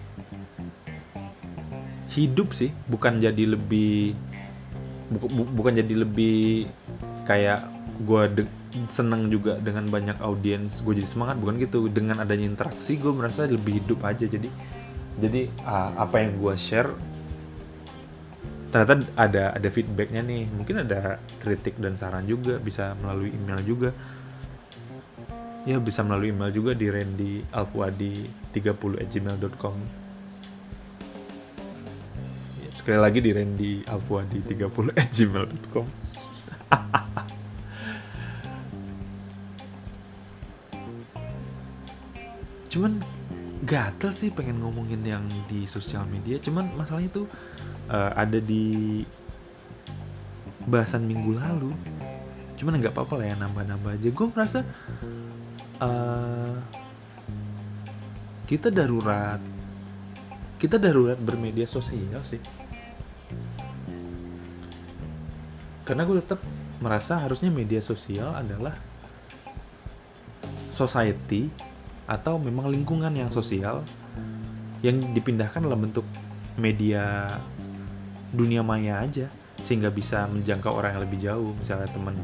hidup 2.14 2.54
sih 2.54 2.70
bukan 2.86 3.18
jadi 3.18 3.58
lebih 3.58 4.14
bu, 5.10 5.26
bu, 5.26 5.42
bukan 5.50 5.74
jadi 5.82 6.06
lebih 6.06 6.70
kayak 7.26 7.66
gue 8.06 8.46
seneng 8.90 9.30
juga 9.30 9.58
dengan 9.58 9.86
banyak 9.86 10.18
audiens 10.22 10.82
gue 10.82 10.98
jadi 10.98 11.06
semangat 11.06 11.38
bukan 11.38 11.58
gitu. 11.62 11.86
Dengan 11.90 12.22
adanya 12.22 12.46
interaksi 12.46 12.98
gue 12.98 13.10
merasa 13.10 13.46
lebih 13.46 13.82
hidup 13.82 14.02
aja 14.06 14.26
jadi 14.26 14.50
jadi 15.18 15.46
uh, 15.62 15.94
apa 15.98 16.22
yang 16.22 16.38
gue 16.42 16.54
share 16.58 16.90
ternyata 18.74 19.06
ada 19.14 19.54
ada 19.54 19.68
feedbacknya 19.70 20.18
nih. 20.26 20.50
Mungkin 20.50 20.82
ada 20.82 21.22
kritik 21.38 21.78
dan 21.78 21.94
saran 21.94 22.26
juga 22.26 22.58
bisa 22.58 22.98
melalui 22.98 23.30
email 23.30 23.62
juga. 23.62 23.94
Ya 25.62 25.78
bisa 25.78 26.02
melalui 26.02 26.34
email 26.34 26.50
juga 26.50 26.74
di 26.74 26.90
randy 26.90 27.46
alfuadi 27.54 28.26
30 28.50 28.74
gmail.com 29.08 29.76
ya, 32.60 32.70
sekali 32.74 32.98
lagi 33.00 33.24
di 33.24 33.30
randy 33.32 33.80
alfuadi 33.88 34.44
30 34.44 34.92
gmail.com 35.16 35.86
cuman 42.74 42.98
gatel 43.64 44.10
sih 44.10 44.28
pengen 44.34 44.60
ngomongin 44.60 45.00
yang 45.06 45.24
di 45.48 45.64
sosial 45.64 46.04
media. 46.10 46.36
Cuman 46.42 46.74
masalahnya 46.76 47.08
itu 47.08 47.24
uh, 47.88 48.12
ada 48.16 48.38
di 48.40 49.02
bahasan 50.64 51.04
minggu 51.04 51.36
lalu. 51.36 51.72
Cuman 52.56 52.80
nggak 52.80 52.94
apa-apa 52.94 53.20
lah 53.20 53.26
ya 53.32 53.36
nambah-nambah 53.40 53.90
aja. 54.00 54.08
Gue 54.12 54.26
merasa 54.30 54.60
uh, 55.82 56.56
kita 58.44 58.68
darurat 58.68 59.40
kita 60.60 60.80
darurat 60.80 61.18
bermedia 61.20 61.68
sosial 61.68 62.24
sih. 62.24 62.40
Karena 65.84 66.08
gue 66.08 66.16
tetap 66.24 66.40
merasa 66.80 67.20
harusnya 67.20 67.52
media 67.52 67.84
sosial 67.84 68.32
adalah 68.32 68.72
society 70.72 71.52
atau 72.04 72.36
memang 72.36 72.68
lingkungan 72.72 73.12
yang 73.12 73.28
sosial 73.28 73.84
yang 74.84 75.00
dipindahkan 75.16 75.64
dalam 75.64 75.88
bentuk 75.88 76.04
media 76.60 77.36
dunia 78.34 78.66
maya 78.66 79.00
aja 79.00 79.30
sehingga 79.62 79.88
bisa 79.88 80.26
menjangkau 80.28 80.74
orang 80.74 80.98
yang 80.98 81.02
lebih 81.06 81.18
jauh. 81.22 81.50
Misalnya 81.56 81.88
temen 81.88 82.18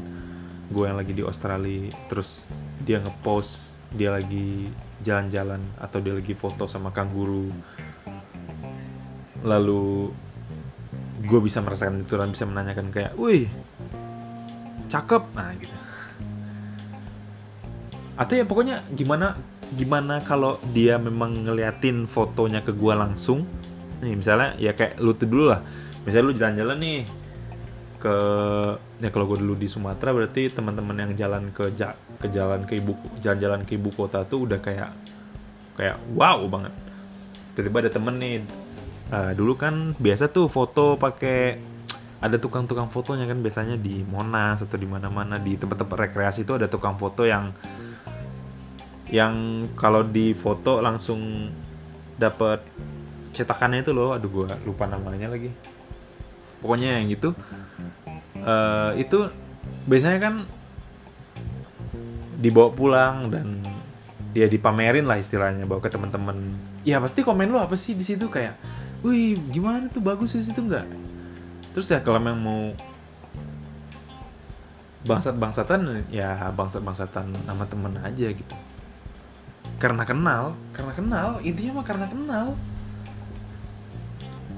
gue 0.71 0.83
yang 0.87 0.99
lagi 0.99 1.11
di 1.15 1.23
Australia 1.23 1.91
terus 2.07 2.43
dia 2.83 2.99
ngepost 3.03 3.75
dia 3.91 4.15
lagi 4.15 4.71
jalan-jalan 5.03 5.59
atau 5.83 5.99
dia 5.99 6.15
lagi 6.15 6.31
foto 6.31 6.63
sama 6.63 6.95
kanguru 6.95 7.51
lalu 9.43 10.15
gue 11.27 11.39
bisa 11.43 11.59
merasakan 11.59 12.07
itu 12.07 12.15
dan 12.15 12.31
bisa 12.31 12.47
menanyakan 12.47 12.87
kayak 12.93 13.13
wih 13.19 13.51
cakep. 14.91 15.23
Nah 15.31 15.55
gitu. 15.55 15.75
Atau 18.19 18.35
ya 18.35 18.43
pokoknya 18.43 18.83
gimana 18.91 19.39
gimana 19.71 20.19
kalau 20.27 20.59
dia 20.75 20.99
memang 20.99 21.47
ngeliatin 21.47 22.05
fotonya 22.11 22.59
ke 22.59 22.75
gua 22.75 22.99
langsung? 22.99 23.47
Nih 24.03 24.19
misalnya 24.19 24.59
ya 24.59 24.75
kayak 24.75 24.99
lu 24.99 25.15
dulu 25.15 25.55
lah 25.55 25.63
misalnya 26.05 26.25
lu 26.25 26.33
jalan-jalan 26.33 26.77
nih 26.81 26.99
ke 28.01 28.15
ya 28.97 29.09
kalau 29.13 29.29
gue 29.29 29.37
dulu 29.45 29.53
di 29.53 29.69
Sumatera 29.69 30.09
berarti 30.09 30.49
teman-teman 30.49 31.05
yang 31.05 31.11
jalan 31.13 31.53
ke 31.53 31.69
ja, 31.77 31.93
ke 32.17 32.27
jalan 32.33 32.65
ke 32.65 32.81
ibu 32.81 32.97
jalan-jalan 33.21 33.61
ke 33.61 33.77
ibu 33.77 33.93
kota 33.93 34.25
tuh 34.25 34.49
udah 34.49 34.57
kayak 34.57 34.89
kayak 35.77 36.01
wow 36.17 36.41
banget. 36.49 36.73
Tiba-tiba 37.53 37.77
ada 37.85 37.91
temen 37.93 38.15
nih 38.17 38.35
uh, 39.13 39.31
dulu 39.37 39.53
kan 39.53 39.93
biasa 40.01 40.33
tuh 40.33 40.49
foto 40.49 40.97
pakai 40.97 41.61
ada 42.21 42.37
tukang-tukang 42.37 42.89
fotonya 42.89 43.25
kan 43.25 43.41
biasanya 43.41 43.77
di 43.81 44.05
Monas 44.05 44.61
atau 44.61 44.77
di 44.77 44.85
mana-mana 44.85 45.41
di 45.41 45.57
tempat-tempat 45.57 46.09
rekreasi 46.09 46.45
itu 46.45 46.53
ada 46.53 46.69
tukang 46.69 46.97
foto 46.97 47.25
yang 47.25 47.49
yang 49.09 49.65
kalau 49.73 50.05
di 50.05 50.37
foto 50.37 50.79
langsung 50.79 51.49
dapat 52.15 52.61
cetakannya 53.33 53.81
itu 53.81 53.91
loh 53.91 54.13
aduh 54.13 54.29
gue 54.29 54.47
lupa 54.69 54.85
namanya 54.85 55.33
lagi 55.33 55.49
pokoknya 56.61 57.01
yang 57.01 57.09
gitu. 57.09 57.33
Uh, 58.41 58.95
itu 58.97 59.29
biasanya 59.85 60.17
kan 60.21 60.35
dibawa 62.41 62.73
pulang 62.73 63.29
dan 63.29 63.61
dia 64.31 64.47
dipamerin 64.47 65.05
lah 65.05 65.19
istilahnya 65.19 65.67
bawa 65.67 65.83
ke 65.83 65.91
teman-teman 65.91 66.55
ya 66.81 66.97
pasti 66.97 67.21
komen 67.21 67.51
lu 67.51 67.59
apa 67.59 67.75
sih 67.77 67.93
di 67.93 68.05
situ? 68.05 68.31
Kayak 68.31 68.57
wih 69.05 69.37
gimana 69.51 69.89
tuh? 69.91 70.01
Bagus 70.01 70.37
di 70.37 70.45
situ 70.45 70.61
nggak? 70.61 70.87
Terus 71.75 71.87
ya 71.91 71.99
kalau 72.01 72.17
memang 72.21 72.41
mau 72.41 72.61
bangsat 75.01 75.33
bangsatan 75.33 76.05
ya 76.13 76.53
bangsat 76.53 76.85
bangsatan 76.85 77.33
sama 77.45 77.65
temen 77.65 77.93
aja 78.01 78.27
gitu. 78.29 78.55
Karena 79.81 80.05
kenal 80.05 80.53
karena 80.73 80.93
kenal 80.93 81.27
intinya 81.41 81.81
mah 81.81 81.85
karena 81.85 82.05
kenal. 82.09 82.47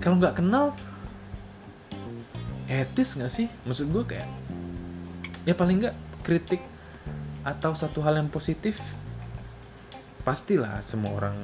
Kalau 0.04 0.20
nggak 0.20 0.36
kenal 0.36 0.76
etis 2.68 3.16
nggak 3.20 3.32
sih? 3.32 3.48
Maksud 3.68 3.90
gue 3.92 4.04
kayak 4.08 4.30
ya 5.44 5.54
paling 5.56 5.84
nggak 5.84 5.96
kritik 6.24 6.64
atau 7.44 7.76
satu 7.76 8.00
hal 8.00 8.16
yang 8.16 8.32
positif 8.32 8.80
pastilah 10.24 10.80
semua 10.80 11.20
orang. 11.20 11.36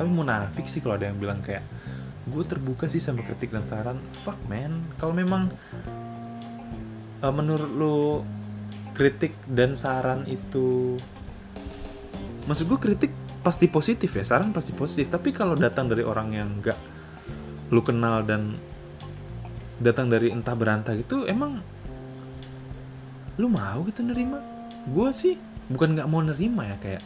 Tapi 0.00 0.08
munafik 0.08 0.64
sih 0.72 0.80
kalau 0.80 0.96
ada 0.96 1.12
yang 1.12 1.20
bilang 1.20 1.44
kayak 1.44 1.60
gue 2.24 2.44
terbuka 2.48 2.88
sih 2.88 3.00
sama 3.04 3.20
kritik 3.20 3.52
dan 3.52 3.68
saran. 3.68 4.00
Fuck 4.24 4.40
man. 4.48 4.72
Kalau 4.96 5.12
memang 5.12 5.52
uh, 7.20 7.32
menurut 7.32 7.70
lo 7.70 7.96
kritik 8.96 9.36
dan 9.44 9.76
saran 9.76 10.24
itu 10.26 10.96
maksud 12.48 12.66
gue 12.66 12.80
kritik 12.80 13.12
pasti 13.40 13.68
positif 13.68 14.16
ya 14.16 14.24
saran 14.24 14.56
pasti 14.56 14.72
positif. 14.72 15.12
Tapi 15.12 15.36
kalau 15.36 15.52
datang 15.52 15.92
dari 15.92 16.00
orang 16.00 16.28
yang 16.32 16.48
nggak 16.64 16.80
lu 17.70 17.84
kenal 17.84 18.24
dan 18.24 18.56
datang 19.80 20.12
dari 20.12 20.28
entah 20.28 20.52
berantah 20.52 20.92
gitu 20.94 21.24
emang 21.24 21.56
lu 23.40 23.48
mau 23.48 23.80
gitu 23.88 24.04
nerima? 24.04 24.36
Gue 24.84 25.08
sih 25.16 25.40
bukan 25.72 25.96
nggak 25.96 26.08
mau 26.08 26.20
nerima 26.20 26.68
ya 26.68 26.76
kayak 26.76 27.02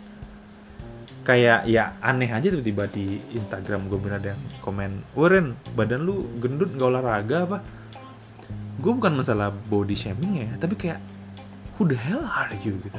kayak 1.24 1.60
ya 1.64 1.96
aneh 2.04 2.28
aja 2.28 2.52
tiba-tiba 2.52 2.84
di 2.90 3.16
Instagram 3.32 3.88
gue 3.88 3.96
bilang 3.96 4.20
ada 4.20 4.36
yang 4.36 4.42
komen 4.60 5.00
Warren 5.16 5.56
badan 5.72 6.04
lu 6.04 6.26
gendut 6.42 6.74
nggak 6.74 6.90
olahraga 6.90 7.38
apa? 7.46 7.58
Gue 8.82 8.92
bukan 8.92 9.14
masalah 9.22 9.54
body 9.70 9.94
shaming 9.94 10.44
ya 10.44 10.50
tapi 10.58 10.74
kayak 10.74 10.98
who 11.78 11.86
the 11.86 11.96
hell 11.96 12.26
are 12.26 12.50
you? 12.66 12.74
gitu. 12.82 12.98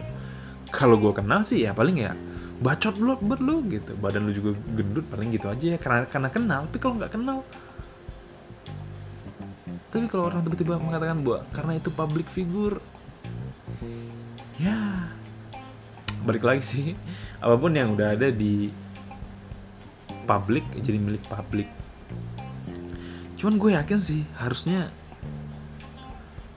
Kalau 0.72 0.96
gue 0.96 1.12
kenal 1.12 1.44
sih 1.44 1.68
ya 1.68 1.76
paling 1.76 2.00
ya 2.00 2.16
bacot 2.64 2.96
lu 2.96 3.20
buat 3.20 3.44
lu 3.44 3.68
gitu. 3.68 3.92
Badan 4.00 4.26
lu 4.26 4.32
juga 4.32 4.56
gendut 4.74 5.04
paling 5.12 5.36
gitu 5.36 5.52
aja 5.52 5.76
ya 5.76 5.78
karena 5.78 6.08
karena 6.08 6.30
kenal. 6.32 6.62
Tapi 6.72 6.78
kalau 6.80 6.96
nggak 6.96 7.12
kenal 7.12 7.44
tapi 9.96 10.12
kalau 10.12 10.28
orang 10.28 10.44
tiba-tiba 10.44 10.76
mengatakan 10.76 11.24
bahwa 11.24 11.48
karena 11.56 11.80
itu 11.80 11.88
public 11.88 12.28
figure 12.28 12.84
ya 14.60 15.08
balik 16.28 16.44
lagi 16.44 16.68
sih. 16.68 16.86
Apa 17.44 17.56
pun 17.56 17.72
yang 17.72 17.96
udah 17.96 18.12
ada 18.12 18.28
di 18.28 18.68
public 20.28 20.68
jadi 20.84 21.00
milik 21.00 21.24
publik 21.32 21.72
cuman 23.40 23.56
gue 23.56 23.72
yakin 23.80 24.00
sih 24.00 24.28
harusnya 24.36 24.92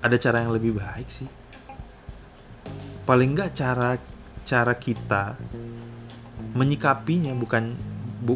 ada 0.03 0.19
cara 0.19 0.43
yang 0.43 0.55
lebih 0.55 0.79
baik 0.79 1.07
sih. 1.07 1.31
Paling 3.07 3.39
nggak 3.39 3.55
cara 3.55 3.99
cara 4.43 4.75
kita 4.75 5.39
menyikapinya 6.59 7.39
bukan 7.39 7.77
bu, 8.19 8.35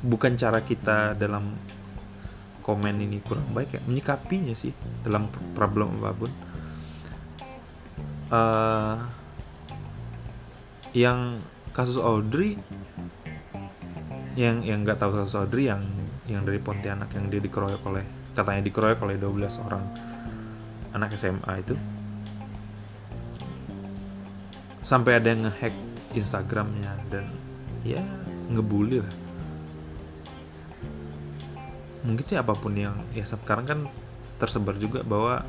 bukan 0.00 0.32
cara 0.40 0.64
kita 0.64 1.12
dalam 1.16 1.56
komen 2.60 3.00
ini 3.00 3.18
kurang 3.24 3.50
baik 3.52 3.76
ya. 3.76 3.80
Menyikapinya 3.84 4.54
sih 4.54 4.72
dalam 5.02 5.28
problem 5.56 5.96
apa 5.98 6.12
pun. 6.14 6.32
Uh, 8.30 8.96
yang 10.94 11.42
kasus 11.74 11.98
Audrey 11.98 12.54
yang 14.38 14.62
yang 14.62 14.86
nggak 14.86 15.02
tahu 15.02 15.18
kasus 15.18 15.34
Audrey 15.34 15.66
yang 15.66 15.82
yang 16.30 16.46
dari 16.46 16.62
Pontianak 16.62 17.10
yang 17.10 17.26
dia 17.26 17.42
dikeroyok 17.42 17.82
oleh 17.90 18.04
katanya 18.38 18.62
dikeroyok 18.70 19.00
oleh 19.02 19.16
12 19.18 19.66
orang 19.66 19.84
anak 20.94 21.18
SMA 21.18 21.52
itu. 21.62 21.74
Sampai 24.82 25.18
ada 25.18 25.30
yang 25.30 25.46
ngehack 25.46 25.74
Instagramnya 26.14 26.94
dan 27.10 27.26
ya 27.86 28.02
ngebully 28.50 29.02
lah 29.02 29.29
mungkin 32.04 32.24
sih 32.24 32.38
apa 32.40 32.56
pun 32.56 32.72
yang 32.76 32.96
ya 33.12 33.24
sekarang 33.28 33.66
kan 33.68 33.80
tersebar 34.40 34.76
juga 34.80 35.04
bahwa 35.04 35.44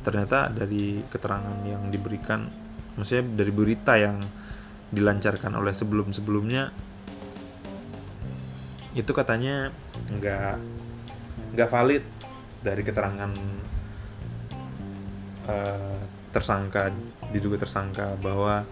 ternyata 0.00 0.48
dari 0.48 1.04
keterangan 1.12 1.60
yang 1.68 1.92
diberikan 1.92 2.48
maksudnya 2.96 3.44
dari 3.44 3.52
berita 3.52 3.94
yang 4.00 4.24
dilancarkan 4.88 5.52
oleh 5.52 5.76
sebelum-sebelumnya 5.76 6.72
itu 8.96 9.12
katanya 9.12 9.68
nggak 10.08 10.56
nggak 11.52 11.68
valid 11.68 12.04
dari 12.64 12.82
keterangan 12.82 13.30
uh, 15.46 15.98
tersangka 16.32 16.90
diduga 17.30 17.60
tersangka 17.60 18.16
bahwa 18.24 18.64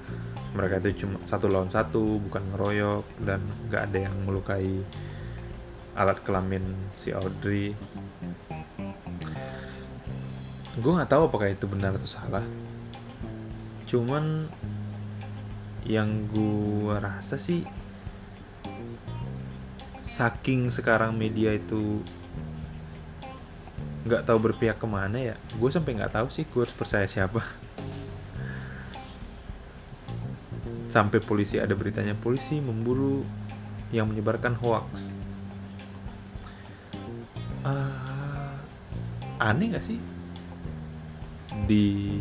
mereka 0.57 0.81
itu 0.89 1.05
cuma 1.05 1.21
satu 1.29 1.53
lawan 1.53 1.69
satu 1.69 2.17
bukan 2.17 2.43
ngeroyok 2.57 3.05
dan 3.23 3.45
nggak 3.69 3.83
ada 3.93 3.99
yang 4.09 4.17
melukai 4.25 4.81
alat 5.97 6.21
kelamin 6.21 6.63
si 6.93 7.09
Audrey. 7.17 7.73
Gue 10.77 10.93
nggak 10.93 11.09
tahu 11.09 11.33
apakah 11.33 11.49
itu 11.49 11.65
benar 11.65 11.97
atau 11.97 12.05
salah. 12.05 12.45
Cuman 13.89 14.45
yang 15.89 16.29
gue 16.29 16.93
rasa 17.01 17.41
sih 17.41 17.65
saking 20.05 20.69
sekarang 20.69 21.17
media 21.17 21.57
itu 21.57 22.05
nggak 24.07 24.23
tahu 24.27 24.39
berpihak 24.51 24.79
ke 24.79 24.87
mana 24.87 25.19
ya 25.19 25.35
gue 25.35 25.71
sampai 25.71 25.99
nggak 25.99 26.15
tahu 26.15 26.29
sih 26.29 26.45
gue 26.45 26.61
harus 26.61 26.77
percaya 26.77 27.09
siapa. 27.09 27.41
Sampai 30.93 31.25
polisi 31.25 31.57
ada 31.57 31.73
beritanya 31.73 32.13
polisi 32.13 32.61
memburu 32.61 33.25
yang 33.93 34.13
menyebarkan 34.13 34.57
hoax 34.61 35.16
aneh 39.47 39.79
gak 39.79 39.85
sih? 39.87 39.99
Di 41.67 42.19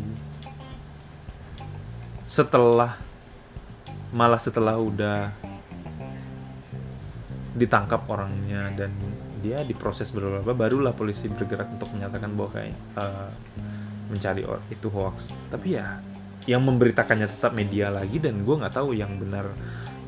setelah 2.29 2.99
malah 4.15 4.39
setelah 4.39 4.75
udah 4.79 5.31
ditangkap 7.55 8.03
orangnya 8.11 8.67
dan 8.75 8.91
dia 9.39 9.63
diproses 9.63 10.11
beberapa 10.11 10.51
barulah 10.51 10.91
polisi 10.91 11.31
bergerak 11.31 11.71
untuk 11.71 11.87
menyatakan 11.95 12.33
bahwa 12.35 12.49
kayak 12.59 12.75
uh, 12.99 13.31
mencari 14.11 14.43
or 14.43 14.59
itu 14.67 14.91
hoax. 14.91 15.31
Tapi 15.47 15.79
ya 15.79 15.99
yang 16.45 16.61
memberitakannya 16.61 17.29
tetap 17.29 17.55
media 17.57 17.89
lagi 17.89 18.21
dan 18.21 18.45
gue 18.45 18.55
nggak 18.55 18.75
tahu 18.75 18.93
yang 18.93 19.17
benar 19.17 19.49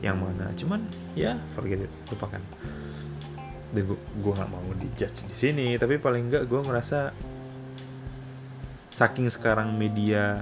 yang 0.01 0.17
mana. 0.19 0.53
Cuman 0.53 0.85
ya 1.17 1.39
forget 1.55 1.85
it 1.85 1.91
lupakan 2.11 2.41
dan 3.75 3.83
gue 3.95 4.33
nggak 4.33 4.51
mau 4.51 4.63
dijudge 4.79 5.27
di 5.27 5.35
sini 5.35 5.67
tapi 5.75 5.99
paling 5.99 6.31
nggak 6.31 6.43
gue 6.47 6.61
merasa 6.63 7.11
saking 8.95 9.27
sekarang 9.27 9.75
media 9.75 10.41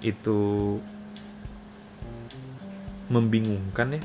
itu 0.00 0.76
membingungkan 3.08 3.96
ya 3.96 4.02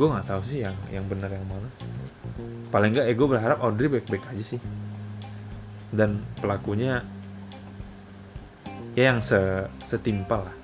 gue 0.00 0.08
nggak 0.08 0.32
tahu 0.32 0.40
sih 0.48 0.64
yang 0.64 0.72
yang 0.88 1.04
benar 1.04 1.28
yang 1.28 1.44
mana. 1.44 1.68
Paling 2.72 2.96
nggak 2.96 3.04
ya 3.04 3.12
gue 3.12 3.28
berharap 3.28 3.60
Audrey 3.60 3.92
baik-baik 3.92 4.24
aja 4.32 4.56
sih. 4.56 4.60
Dan 5.92 6.24
pelakunya 6.40 7.04
ya 8.96 9.12
yang 9.12 9.20
se 9.20 9.68
setimpal 9.84 10.48
lah. 10.48 10.56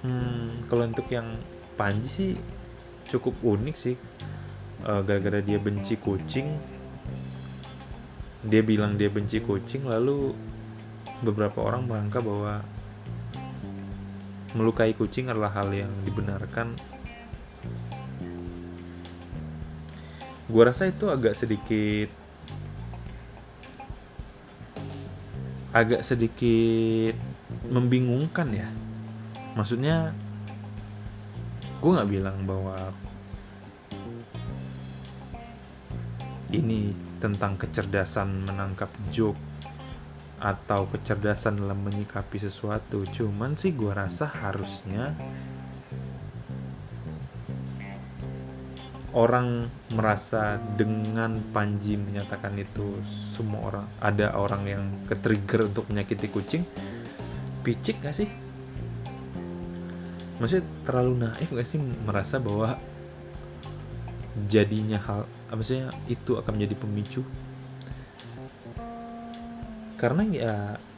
Hmm, 0.00 0.64
kalau 0.72 0.88
untuk 0.88 1.04
yang 1.12 1.28
Panji 1.76 2.08
sih 2.08 2.30
cukup 3.10 3.34
unik 3.42 3.76
sih. 3.76 3.96
Gara 4.80 5.20
gara 5.20 5.38
uh, 5.38 5.44
dia 5.44 5.58
benci 5.60 6.00
kucing 6.00 6.78
dia 8.40 8.64
bilang 8.64 8.96
dia 8.96 9.12
benci 9.12 9.36
kucing 9.44 9.84
lalu 9.84 10.32
beberapa 11.20 11.60
orang 11.60 11.84
merangka 11.84 12.24
bahwa 12.24 12.64
melukai 14.56 14.96
kucing 14.96 15.28
adalah 15.28 15.52
hal 15.52 15.68
yang 15.68 15.92
dibenarkan. 16.08 16.72
Gue 20.50 20.62
rasa 20.64 20.88
itu 20.88 21.06
agak 21.12 21.36
sedikit 21.36 22.10
agak 25.70 26.02
sedikit 26.02 27.14
membingungkan 27.70 28.48
ya. 28.50 28.68
Maksudnya 29.54 30.16
gue 31.80 31.90
nggak 31.96 32.10
bilang 32.12 32.44
bahwa 32.44 32.76
ini 36.52 36.92
tentang 37.22 37.56
kecerdasan 37.56 38.44
menangkap 38.44 38.92
joke 39.08 39.38
atau 40.40 40.88
kecerdasan 40.88 41.60
dalam 41.60 41.80
menyikapi 41.84 42.40
sesuatu. 42.40 43.04
Cuman 43.08 43.56
sih 43.56 43.72
gue 43.76 43.92
rasa 43.92 44.28
harusnya 44.28 45.12
orang 49.12 49.68
merasa 49.92 50.56
dengan 50.78 51.42
Panji 51.50 51.98
menyatakan 51.98 52.56
itu 52.56 52.98
semua 53.36 53.60
orang 53.72 53.86
ada 54.00 54.36
orang 54.36 54.62
yang 54.68 54.84
ke-trigger 55.08 55.68
untuk 55.72 55.88
menyakiti 55.88 56.28
kucing. 56.28 56.64
Picik 57.60 58.00
gak 58.00 58.16
sih 58.16 58.49
maksudnya 60.40 60.64
terlalu 60.88 61.12
naif 61.28 61.48
gak 61.52 61.68
sih 61.68 61.78
merasa 61.78 62.40
bahwa 62.40 62.80
jadinya 64.48 64.96
hal 65.04 65.28
maksudnya 65.52 65.92
itu 66.08 66.40
akan 66.40 66.56
menjadi 66.56 66.74
pemicu? 66.80 67.22
Karena 70.00 70.24
ya 70.32 70.54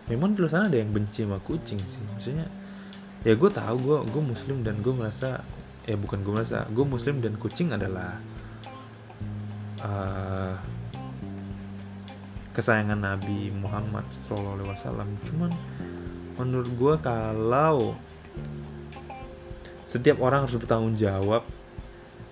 memang 0.07 0.39
di 0.39 0.47
sana 0.47 0.71
ada 0.71 0.79
yang 0.79 0.95
benci 0.95 1.27
sama 1.27 1.43
kucing 1.43 1.83
sih. 1.83 2.03
Maksudnya 2.15 2.47
ya 3.27 3.35
gue 3.35 3.51
tahu 3.51 3.77
gue 3.83 3.99
gue 4.15 4.23
muslim 4.23 4.63
dan 4.63 4.79
gue 4.79 4.95
merasa 4.95 5.43
ya 5.87 5.99
bukan 5.99 6.23
gue 6.23 6.33
merasa 6.33 6.63
gue 6.71 6.85
muslim 6.87 7.19
dan 7.19 7.35
kucing 7.39 7.75
adalah 7.75 8.19
uh, 9.83 10.55
kesayangan 12.53 13.01
Nabi 13.01 13.49
Muhammad 13.55 14.05
SAW 14.29 14.61
cuman 15.27 15.51
menurut 16.37 16.71
gue 16.77 16.95
kalau 17.01 17.97
setiap 19.93 20.25
orang 20.25 20.49
harus 20.49 20.57
bertanggung 20.57 20.97
jawab 20.97 21.45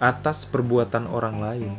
atas 0.00 0.48
perbuatan 0.48 1.04
orang 1.04 1.36
lain. 1.44 1.72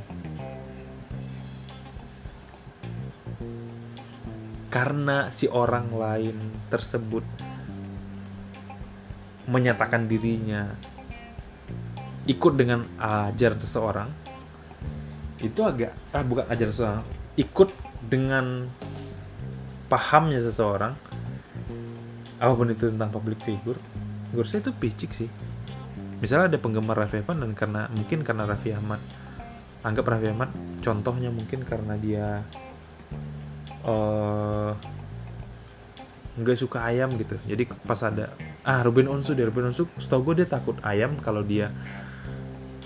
Karena 4.70 5.34
si 5.34 5.50
orang 5.50 5.90
lain 5.90 6.38
tersebut 6.70 7.26
menyatakan 9.50 10.06
dirinya 10.06 10.70
ikut 12.30 12.54
dengan 12.54 12.86
ajaran 13.02 13.58
seseorang, 13.58 14.10
itu 15.42 15.66
agak 15.66 15.98
ah 16.14 16.22
bukan 16.22 16.46
ajaran 16.46 16.72
seseorang, 16.78 17.06
ikut 17.42 17.74
dengan 18.06 18.70
pahamnya 19.90 20.38
seseorang, 20.46 20.94
apa 22.38 22.54
pun 22.54 22.70
itu 22.70 22.94
tentang 22.94 23.10
public 23.10 23.42
figure, 23.42 23.82
gue 24.30 24.46
rasa 24.46 24.62
itu 24.62 24.72
picik 24.78 25.12
sih 25.18 25.51
misalnya 26.22 26.56
ada 26.56 26.60
penggemar 26.62 26.96
Raffi 26.96 27.26
Ahmad 27.26 27.42
dan 27.42 27.52
karena 27.58 27.82
mungkin 27.92 28.22
karena 28.22 28.46
Raffi 28.46 28.72
Ahmad 28.78 29.02
anggap 29.82 30.06
Raffi 30.06 30.30
Ahmad 30.30 30.50
contohnya 30.86 31.34
mungkin 31.34 31.66
karena 31.66 31.98
dia 31.98 32.46
uh, 33.82 34.78
nggak 36.32 36.58
suka 36.58 36.88
ayam 36.88 37.12
gitu. 37.20 37.36
Jadi 37.44 37.68
pas 37.84 38.00
ada 38.06 38.32
ah 38.64 38.80
Ruben 38.86 39.10
Onsu 39.12 39.36
dia 39.36 39.44
Ruben 39.50 39.74
Onsu 39.74 39.90
setahu 40.00 40.32
gue 40.32 40.44
dia 40.44 40.48
takut 40.48 40.78
ayam 40.86 41.20
kalau 41.20 41.44
dia 41.44 41.74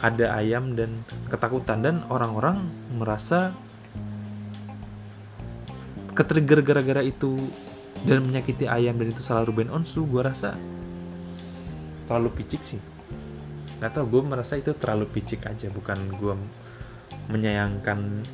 ada 0.02 0.34
ayam 0.34 0.74
dan 0.74 1.06
ketakutan. 1.30 1.84
Dan 1.86 1.95
orang-orang 2.10 2.65
merasa 2.95 3.54
ketrigger 6.15 6.63
gara-gara 6.63 7.04
itu 7.04 7.38
dan 8.08 8.24
menyakiti 8.24 8.65
ayam 8.65 8.95
dan 8.98 9.12
itu 9.12 9.21
salah 9.21 9.45
Ruben 9.45 9.69
Onsu 9.69 10.08
gue 10.08 10.24
rasa 10.24 10.56
terlalu 12.08 12.30
picik 12.41 12.62
sih 12.63 12.95
nggak 13.86 14.02
tau 14.02 14.10
gue 14.10 14.21
merasa 14.26 14.58
itu 14.58 14.74
terlalu 14.74 15.06
picik 15.13 15.45
aja. 15.45 15.69
Bukan 15.69 16.17
gue 16.17 16.34
menyayangkan 17.30 18.26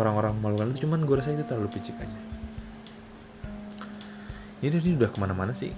orang-orang 0.00 0.32
melakukan 0.40 0.72
itu 0.72 0.88
cuman 0.88 1.04
gue 1.04 1.16
rasa 1.20 1.36
itu 1.36 1.44
terlalu 1.44 1.68
picik 1.76 1.92
aja. 2.00 2.18
Ini 4.64 4.80
ini 4.80 4.96
udah 4.96 5.12
ke 5.12 5.18
mana-mana 5.20 5.52
sih. 5.52 5.76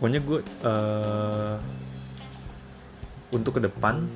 Pokoknya 0.00 0.24
gue 0.24 0.40
uh, 0.64 1.60
untuk 3.36 3.60
ke 3.60 3.68
depan 3.68 4.08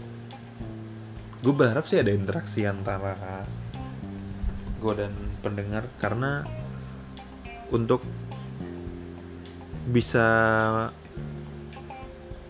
gue 1.45 1.53
berharap 1.53 1.85
sih 1.85 2.01
ada 2.01 2.09
interaksi 2.09 2.65
antara 2.65 3.45
gue 4.81 4.93
dan 4.97 5.13
pendengar. 5.45 5.85
Karena 6.01 6.41
untuk 7.69 8.01
bisa 9.93 10.25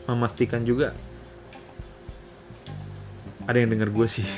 memastikan 0.06 0.62
juga 0.62 0.94
ada 3.48 3.56
yang 3.56 3.72
denger 3.72 3.88
gue 3.88 4.06
sih. 4.06 4.28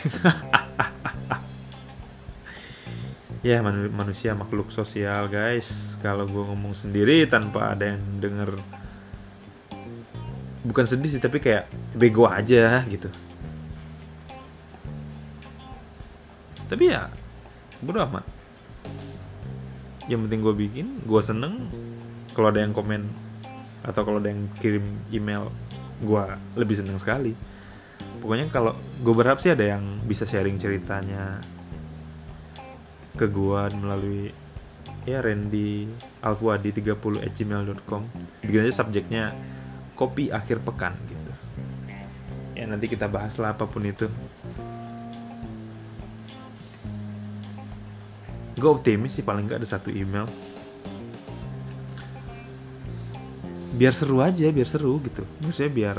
Ya 3.40 3.64
man 3.64 3.88
manusia 3.96 4.36
makhluk 4.36 4.68
sosial 4.68 5.24
guys. 5.32 5.96
Kalau 6.04 6.28
gue 6.28 6.44
ngomong 6.44 6.76
sendiri 6.76 7.24
tanpa 7.24 7.72
ada 7.72 7.96
yang 7.96 8.02
denger 8.20 8.52
bukan 10.60 10.84
sedih 10.84 11.08
sih 11.08 11.24
tapi 11.24 11.40
kayak 11.40 11.64
bego 11.96 12.28
aja 12.28 12.84
gitu. 12.84 13.08
Tapi 16.68 16.84
ya 16.92 17.08
bodo 17.80 18.04
amat. 18.12 18.28
Yang 20.04 20.20
penting 20.28 20.40
gue 20.44 20.54
bikin 20.60 20.86
gue 21.08 21.22
seneng. 21.24 21.64
Kalau 22.36 22.52
ada 22.52 22.60
yang 22.60 22.76
komen 22.76 23.08
atau 23.88 24.04
kalau 24.04 24.20
ada 24.20 24.36
yang 24.36 24.52
kirim 24.60 24.84
email 25.08 25.48
gue 26.04 26.24
lebih 26.60 26.76
seneng 26.76 27.00
sekali 27.00 27.32
pokoknya 28.20 28.52
kalau 28.52 28.76
gue 29.00 29.14
berharap 29.16 29.40
sih 29.40 29.50
ada 29.50 29.76
yang 29.76 29.98
bisa 30.04 30.28
sharing 30.28 30.60
ceritanya 30.60 31.40
ke 33.20 33.28
gua 33.28 33.68
melalui 33.68 34.32
ya 35.04 35.20
Randy 35.20 35.88
Alfuadi 36.24 36.72
30 36.72 37.24
at 37.24 37.32
gmail.com 37.36 38.02
bikin 38.44 38.64
aja 38.64 38.80
subjeknya 38.80 39.36
kopi 39.92 40.32
akhir 40.32 40.64
pekan 40.64 40.96
gitu. 41.04 41.32
Ya 42.56 42.64
nanti 42.64 42.88
kita 42.88 43.08
bahas 43.12 43.36
lah 43.36 43.52
apa 43.52 43.68
pun 43.68 43.84
itu. 43.84 44.08
Gue 48.56 48.70
optimis 48.72 49.16
sih 49.16 49.24
paling 49.24 49.44
nggak 49.44 49.60
ada 49.60 49.68
satu 49.68 49.92
email. 49.92 50.24
Biar 53.76 53.92
seru 53.92 54.24
aja 54.24 54.48
biar 54.48 54.68
seru 54.68 54.96
gitu. 55.04 55.24
Maksudnya 55.44 55.72
biar 55.72 55.96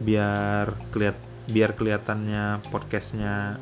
biar 0.00 0.74
keliat 0.90 1.16
biar 1.44 1.76
kelihatannya 1.76 2.64
podcastnya 2.72 3.60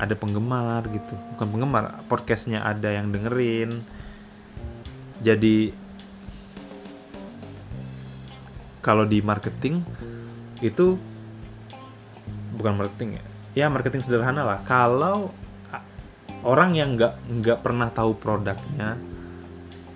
ada 0.00 0.14
penggemar 0.16 0.88
gitu. 0.88 1.14
Bukan 1.36 1.46
penggemar 1.52 2.00
podcastnya 2.08 2.64
ada 2.64 2.88
yang 2.88 3.12
dengerin. 3.12 3.84
Jadi 5.20 5.76
kalau 8.80 9.04
di 9.04 9.20
marketing 9.20 9.84
itu 10.64 10.96
bukan 12.56 12.80
marketing 12.80 13.20
ya. 13.20 13.24
Ya 13.52 13.66
marketing 13.68 14.00
sederhana 14.00 14.40
lah. 14.40 14.58
Kalau 14.64 15.36
orang 16.40 16.72
yang 16.72 16.96
nggak 16.96 17.20
nggak 17.28 17.58
pernah 17.60 17.92
tahu 17.92 18.16
produknya 18.16 18.96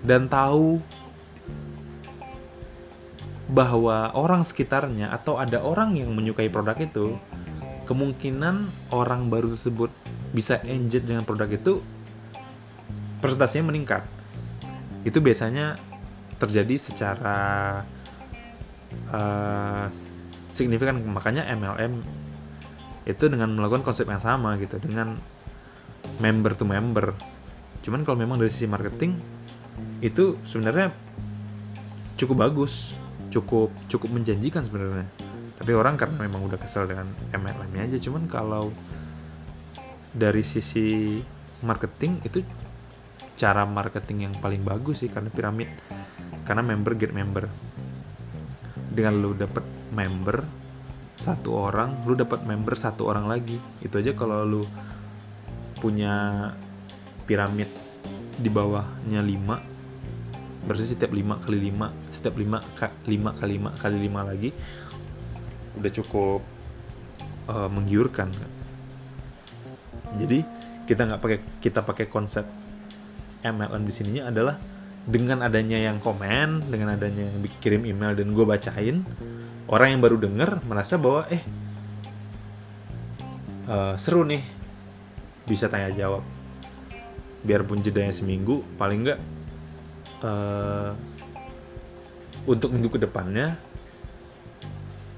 dan 0.05 0.29
tahu 0.29 0.77
bahwa 3.45 4.09
orang 4.17 4.41
sekitarnya 4.41 5.13
atau 5.13 5.37
ada 5.37 5.61
orang 5.61 5.93
yang 5.93 6.09
menyukai 6.17 6.49
produk 6.49 6.77
itu 6.81 7.13
kemungkinan 7.85 8.73
orang 8.89 9.29
baru 9.29 9.53
tersebut 9.53 9.93
bisa 10.33 10.57
engage 10.65 11.05
dengan 11.05 11.21
produk 11.21 11.47
itu 11.53 11.79
presentasinya 13.21 13.69
meningkat. 13.69 14.01
Itu 15.05 15.21
biasanya 15.21 15.77
terjadi 16.41 16.75
secara 16.81 17.39
uh, 19.13 19.85
signifikan 20.49 20.97
makanya 21.05 21.45
MLM 21.53 22.01
itu 23.05 23.29
dengan 23.29 23.53
melakukan 23.53 23.85
konsep 23.85 24.09
yang 24.09 24.19
sama 24.19 24.57
gitu 24.57 24.81
dengan 24.81 25.21
member 26.17 26.57
to 26.57 26.65
member. 26.65 27.13
Cuman 27.85 28.01
kalau 28.01 28.17
memang 28.17 28.41
dari 28.41 28.49
sisi 28.49 28.65
marketing 28.65 29.13
itu 30.01 30.41
sebenarnya 30.49 30.89
cukup 32.17 32.49
bagus, 32.49 32.97
cukup 33.35 33.75
cukup 33.91 34.09
menjanjikan 34.15 34.63
sebenarnya. 34.63 35.07
Tapi 35.59 35.71
orang 35.75 35.99
karena 35.99 36.15
memang 36.23 36.47
udah 36.47 36.55
kesel 36.55 36.87
dengan 36.87 37.11
MLM-nya 37.35 37.91
aja 37.91 37.97
cuman 37.99 38.31
kalau 38.31 38.71
dari 40.15 40.43
sisi 40.47 41.19
marketing 41.59 42.23
itu 42.23 42.39
cara 43.35 43.67
marketing 43.67 44.31
yang 44.31 44.33
paling 44.39 44.63
bagus 44.63 45.03
sih 45.03 45.11
karena 45.11 45.27
piramid. 45.27 45.67
Karena 46.47 46.63
member 46.63 46.95
get 46.95 47.11
member. 47.11 47.51
Dengan 48.95 49.19
lu 49.19 49.35
dapet 49.35 49.63
member 49.91 50.63
satu 51.15 51.55
orang 51.55 52.03
lu 52.07 52.15
dapat 52.15 52.47
member 52.47 52.79
satu 52.79 53.11
orang 53.11 53.27
lagi. 53.27 53.59
Itu 53.83 53.99
aja 53.99 54.15
kalau 54.15 54.47
lu 54.47 54.63
punya 55.83 56.49
piramid 57.27 57.67
di 58.35 58.47
bawahnya 58.51 59.23
5 59.23 60.67
berarti 60.67 60.85
setiap 60.85 61.11
5 61.13 61.43
kali 61.45 61.71
5 61.71 62.04
setiap 62.25 62.41
5 62.41 63.05
5 63.05 63.37
kali 63.37 63.53
5 63.61 63.81
kali 63.85 63.97
5 64.09 64.29
lagi 64.33 64.49
udah 65.77 65.91
cukup 66.01 66.41
uh, 67.53 67.69
menggiurkan 67.69 68.33
jadi 70.17 70.41
kita 70.89 71.01
nggak 71.05 71.21
pakai 71.21 71.39
kita 71.61 71.79
pakai 71.85 72.05
konsep 72.09 72.49
MLM 73.45 73.85
di 73.85 73.93
sininya 73.93 74.33
adalah 74.33 74.57
dengan 75.05 75.45
adanya 75.45 75.77
yang 75.77 76.01
komen 76.01 76.65
dengan 76.65 76.97
adanya 76.97 77.29
yang 77.29 77.45
kirim 77.61 77.85
email 77.85 78.17
dan 78.17 78.33
gue 78.33 78.41
bacain 78.41 79.05
orang 79.69 79.97
yang 79.97 80.01
baru 80.01 80.17
denger 80.17 80.65
merasa 80.65 80.97
bahwa 80.97 81.29
eh 81.29 81.45
uh, 83.69 83.93
seru 84.01 84.25
nih 84.25 84.41
bisa 85.45 85.69
tanya 85.69 85.93
jawab. 85.93 86.25
Biarpun 87.45 87.85
jedanya 87.85 88.09
seminggu 88.09 88.65
paling 88.81 89.05
nggak 89.05 89.19
uh, 90.25 90.97
untuk 92.45 92.73
minggu 92.73 92.93
ke 92.93 92.99
depannya 93.01 93.57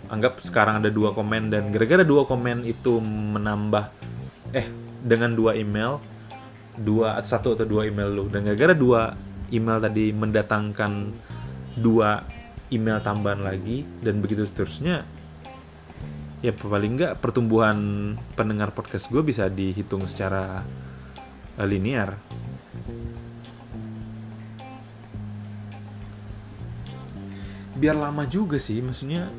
anggap 0.07 0.39
sekarang 0.39 0.79
ada 0.79 0.87
dua 0.87 1.11
komen 1.11 1.51
dan 1.51 1.67
gara-gara 1.75 2.03
dua 2.03 2.23
komen 2.23 2.63
itu 2.63 2.99
menambah 3.03 3.91
eh 4.55 4.67
dengan 5.03 5.35
dua 5.35 5.55
email 5.59 5.99
dua 6.77 7.19
satu 7.25 7.57
atau 7.57 7.65
dua 7.65 7.89
email 7.89 8.07
lu. 8.07 8.25
Dan 8.31 8.47
gara-gara 8.47 8.71
dua 8.77 9.17
email 9.51 9.81
tadi 9.81 10.13
mendatangkan 10.13 11.11
dua 11.79 12.23
email 12.69 12.99
tambahan 12.99 13.41
lagi 13.43 13.83
dan 14.03 14.19
begitu 14.19 14.43
seterusnya 14.43 15.07
ya 16.43 16.53
paling 16.53 16.99
nggak 16.99 17.17
pertumbuhan 17.17 18.13
pendengar 18.37 18.69
podcast 18.69 19.09
gue 19.09 19.25
bisa 19.25 19.49
dihitung 19.49 20.05
secara 20.05 20.61
uh, 21.57 21.65
linear 21.65 22.13
biar 27.77 27.93
lama 27.93 28.25
juga 28.25 28.57
sih 28.57 28.81
maksudnya 28.81 29.29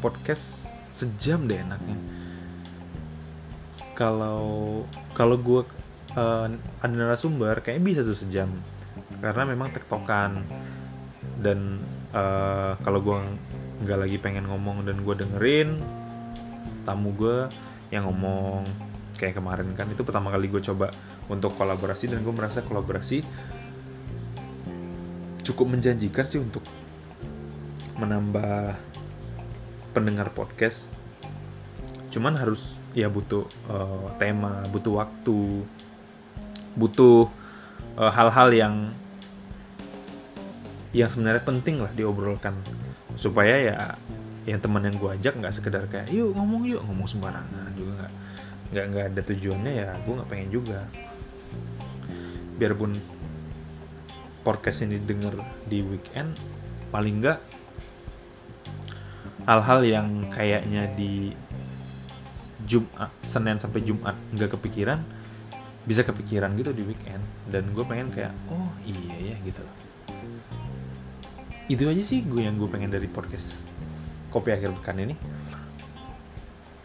podcast 0.00 0.64
sejam 0.90 1.44
deh 1.44 1.60
enaknya. 1.60 1.98
Kalau 3.92 4.82
kalau 5.12 5.36
gue 5.38 5.62
uh, 6.16 6.46
ada 6.80 6.94
narasumber 6.94 7.60
kayaknya 7.60 7.84
bisa 7.84 8.00
tuh 8.00 8.16
sejam. 8.16 8.48
Karena 9.20 9.44
memang 9.44 9.70
tektokan. 9.70 10.42
Dan 11.38 11.82
uh, 12.16 12.78
kalau 12.80 13.00
gue 13.04 13.16
nggak 13.84 13.98
lagi 14.00 14.16
pengen 14.16 14.48
ngomong 14.48 14.86
dan 14.88 14.96
gue 15.02 15.14
dengerin 15.14 15.82
tamu 16.88 17.12
gue 17.12 17.48
yang 17.92 18.08
ngomong. 18.08 18.64
Kayak 19.14 19.38
kemarin 19.38 19.72
kan 19.78 19.86
itu 19.92 20.02
pertama 20.02 20.34
kali 20.34 20.50
gue 20.50 20.58
coba 20.58 20.90
untuk 21.30 21.54
kolaborasi 21.54 22.10
dan 22.10 22.20
gue 22.26 22.34
merasa 22.34 22.60
kolaborasi 22.66 23.22
cukup 25.44 25.76
menjanjikan 25.76 26.24
sih 26.26 26.40
untuk 26.40 26.64
menambah 27.98 28.74
pendengar 29.94 30.30
podcast. 30.34 30.90
Cuman 32.10 32.34
harus 32.38 32.78
ya 32.94 33.10
butuh 33.10 33.46
uh, 33.70 34.10
tema 34.18 34.62
butuh 34.70 35.02
waktu 35.02 35.66
butuh 36.74 37.30
eh, 37.98 38.10
hal-hal 38.10 38.50
uh, 38.50 38.54
yang 38.54 38.74
yang 40.94 41.10
sebenarnya 41.10 41.42
penting 41.42 41.82
lah 41.82 41.90
diobrolkan. 41.94 42.54
Supaya 43.14 43.54
ya 43.62 43.76
yang 44.44 44.58
teman 44.58 44.82
yang 44.82 44.98
gue 44.98 45.10
ajak 45.14 45.38
nggak 45.38 45.54
sekedar 45.54 45.86
kayak 45.88 46.10
yuk 46.12 46.34
ngomong 46.36 46.68
yuk 46.68 46.82
ngomong 46.84 47.08
sembarangan 47.08 47.72
juga 47.78 48.04
nggak 48.04 48.12
nggak 48.74 48.84
nggak 48.92 49.04
ada 49.14 49.20
tujuannya 49.24 49.72
ya 49.72 49.88
gue 50.02 50.12
nggak 50.18 50.30
pengen 50.30 50.50
juga. 50.50 50.80
Biarpun 52.58 52.94
podcast 54.46 54.86
ini 54.86 55.00
denger 55.00 55.40
di 55.66 55.82
weekend 55.82 56.36
paling 56.92 57.22
nggak 57.22 57.38
hal-hal 59.44 59.80
yang 59.84 60.08
kayaknya 60.32 60.88
di 60.96 61.32
Jumat 62.64 63.12
Senin 63.20 63.60
sampai 63.60 63.84
Jumat 63.84 64.16
nggak 64.32 64.56
kepikiran 64.56 65.00
bisa 65.84 66.00
kepikiran 66.00 66.56
gitu 66.56 66.72
di 66.72 66.82
weekend. 66.84 67.20
Dan 67.48 67.70
gue 67.76 67.84
pengen 67.84 68.08
kayak 68.08 68.32
oh 68.48 68.72
iya 68.88 69.32
ya 69.32 69.36
gitu 69.44 69.60
loh. 69.60 69.76
Itu 71.68 71.88
aja 71.88 72.02
sih 72.04 72.24
gue 72.24 72.44
yang 72.44 72.56
gue 72.56 72.68
pengen 72.68 72.92
dari 72.92 73.08
podcast 73.08 73.64
kopi 74.32 74.52
akhir 74.52 74.72
pekan 74.80 75.04
ini. 75.04 75.14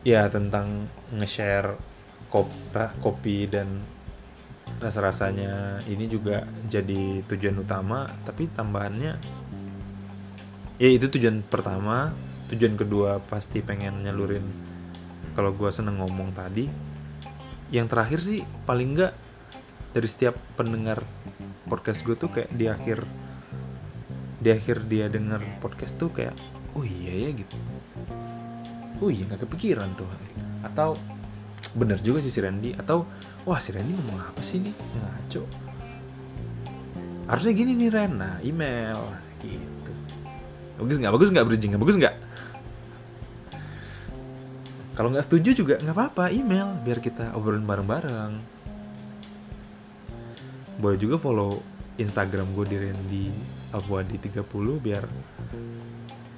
Ya 0.04 0.28
tentang 0.32 0.88
nge-share 1.16 1.76
kop, 2.32 2.48
kopi 3.04 3.48
dan 3.48 3.80
rasa-rasanya 4.80 5.84
ini 5.92 6.08
juga 6.08 6.48
jadi 6.70 7.26
tujuan 7.28 7.58
utama 7.60 8.08
tapi 8.24 8.48
tambahannya 8.54 9.18
ya 10.80 10.88
itu 10.88 11.12
tujuan 11.12 11.44
pertama 11.44 12.16
tujuan 12.50 12.74
kedua 12.74 13.22
pasti 13.30 13.62
pengen 13.62 14.02
nyalurin. 14.02 14.44
Kalau 15.38 15.54
gue 15.54 15.70
seneng 15.70 16.02
ngomong 16.02 16.34
tadi 16.34 16.66
yang 17.70 17.86
terakhir 17.86 18.20
sih 18.26 18.42
paling 18.66 18.98
enggak 18.98 19.14
dari 19.94 20.08
setiap 20.10 20.34
pendengar 20.58 21.06
podcast 21.70 22.02
gue 22.02 22.18
tuh 22.18 22.34
kayak 22.34 22.50
di 22.50 22.66
akhir 22.66 23.06
di 24.42 24.50
akhir 24.50 24.90
dia 24.90 25.06
denger 25.06 25.62
podcast 25.62 25.94
tuh 26.02 26.10
kayak 26.10 26.34
oh 26.74 26.82
iya 26.82 27.30
ya 27.30 27.30
gitu. 27.38 27.56
Oh 29.00 29.14
iya 29.14 29.30
nggak 29.30 29.46
kepikiran 29.46 29.94
tuh. 29.94 30.10
Atau 30.66 30.98
bener 31.78 32.02
juga 32.02 32.26
sih 32.26 32.34
si 32.34 32.42
Randy 32.42 32.74
atau 32.74 33.06
wah 33.46 33.62
si 33.62 33.70
Randy 33.70 33.94
ngomong 33.94 34.18
apa 34.18 34.42
sih 34.42 34.58
nih 34.58 34.74
ngaco. 34.74 35.46
Harusnya 37.30 37.54
gini 37.54 37.78
nih 37.78 37.90
Ren 37.94 38.18
nah 38.18 38.42
email 38.42 38.98
gitu. 39.46 39.92
Bagus 40.82 40.98
nggak? 40.98 41.14
Bagus 41.14 41.30
nggak 41.30 41.46
bridging 41.46 41.78
nggak 41.78 41.84
bagus 41.86 41.98
nggak 42.02 42.16
kalau 45.00 45.16
nggak 45.16 45.32
setuju 45.32 45.64
juga 45.64 45.80
nggak 45.80 45.96
apa-apa 45.96 46.28
email 46.28 46.76
biar 46.84 47.00
kita 47.00 47.32
obrolin 47.32 47.64
bareng-bareng. 47.64 48.36
Boleh 50.76 51.00
juga 51.00 51.16
follow 51.16 51.64
Instagram 51.96 52.52
gue 52.52 52.66
di 52.68 52.78
Randy 52.84 53.26
Abuadi 53.72 54.20
30 54.20 54.44
biar 54.84 55.08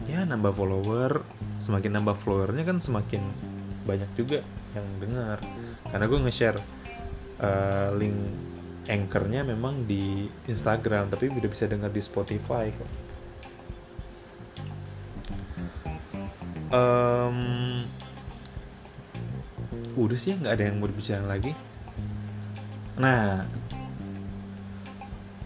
ya 0.06 0.30
nambah 0.30 0.54
follower. 0.54 1.26
Semakin 1.58 1.90
nambah 1.98 2.22
followernya 2.22 2.62
kan 2.62 2.78
semakin 2.78 3.26
banyak 3.90 4.14
juga 4.14 4.46
yang 4.78 4.86
dengar. 5.02 5.42
Karena 5.90 6.06
gue 6.06 6.20
nge-share 6.22 6.62
uh, 7.42 7.90
link 7.98 8.14
anchornya 8.86 9.42
memang 9.42 9.90
di 9.90 10.30
Instagram 10.46 11.10
tapi 11.10 11.34
udah 11.34 11.50
bisa 11.50 11.66
dengar 11.66 11.90
di 11.90 12.02
Spotify 12.02 12.70
um, 16.72 17.84
udah 19.96 20.18
sih 20.18 20.36
nggak 20.38 20.54
ada 20.54 20.64
yang 20.70 20.78
mau 20.80 20.88
dibicarain 20.88 21.28
lagi. 21.28 21.52
Nah 23.00 23.44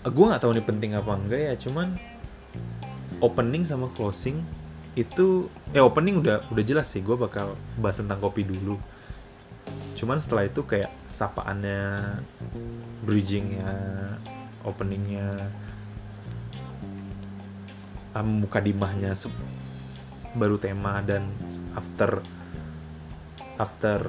gue 0.05 0.25
nggak 0.25 0.41
tahu 0.41 0.53
ini 0.53 0.63
penting 0.63 0.91
apa 0.93 1.11
enggak 1.17 1.41
ya 1.41 1.53
cuman 1.57 1.97
opening 3.25 3.65
sama 3.65 3.89
closing 3.97 4.45
itu 4.93 5.49
eh 5.73 5.81
opening 5.81 6.21
udah 6.21 6.45
udah 6.53 6.63
jelas 6.63 6.93
sih 6.93 7.01
gue 7.01 7.17
bakal 7.17 7.57
bahas 7.81 7.97
tentang 7.99 8.21
kopi 8.21 8.45
dulu. 8.45 8.77
Cuman 9.97 10.21
setelah 10.21 10.45
itu 10.45 10.61
kayak 10.61 10.91
sapaannya 11.09 12.19
bridgingnya 13.07 13.73
openingnya 14.65 15.31
um, 18.15 18.43
muka 18.43 18.59
dimahnya 18.59 19.13
baru 20.35 20.59
tema 20.59 20.99
dan 21.03 21.31
after 21.75 22.19
after 23.55 23.99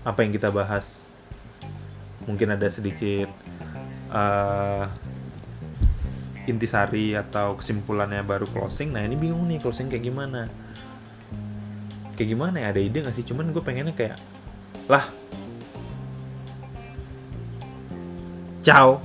apa 0.00 0.18
yang 0.24 0.32
kita 0.32 0.48
bahas 0.48 1.04
mungkin 2.24 2.56
ada 2.56 2.68
sedikit 2.72 3.28
uh, 4.08 4.88
intisari 6.48 7.12
atau 7.14 7.56
kesimpulannya 7.60 8.24
baru 8.24 8.48
closing. 8.48 8.96
Nah 8.96 9.04
ini 9.04 9.16
bingung 9.16 9.44
nih 9.46 9.60
closing 9.60 9.92
kayak 9.92 10.08
gimana. 10.08 10.48
Kayak 12.16 12.28
gimana 12.36 12.56
ya? 12.60 12.66
Ada 12.72 12.80
ide 12.80 12.98
gak 13.04 13.16
sih? 13.16 13.24
Cuman 13.24 13.52
gue 13.52 13.62
pengennya 13.64 13.92
kayak 13.96 14.16
lah 14.90 15.06
ciao 18.60 19.00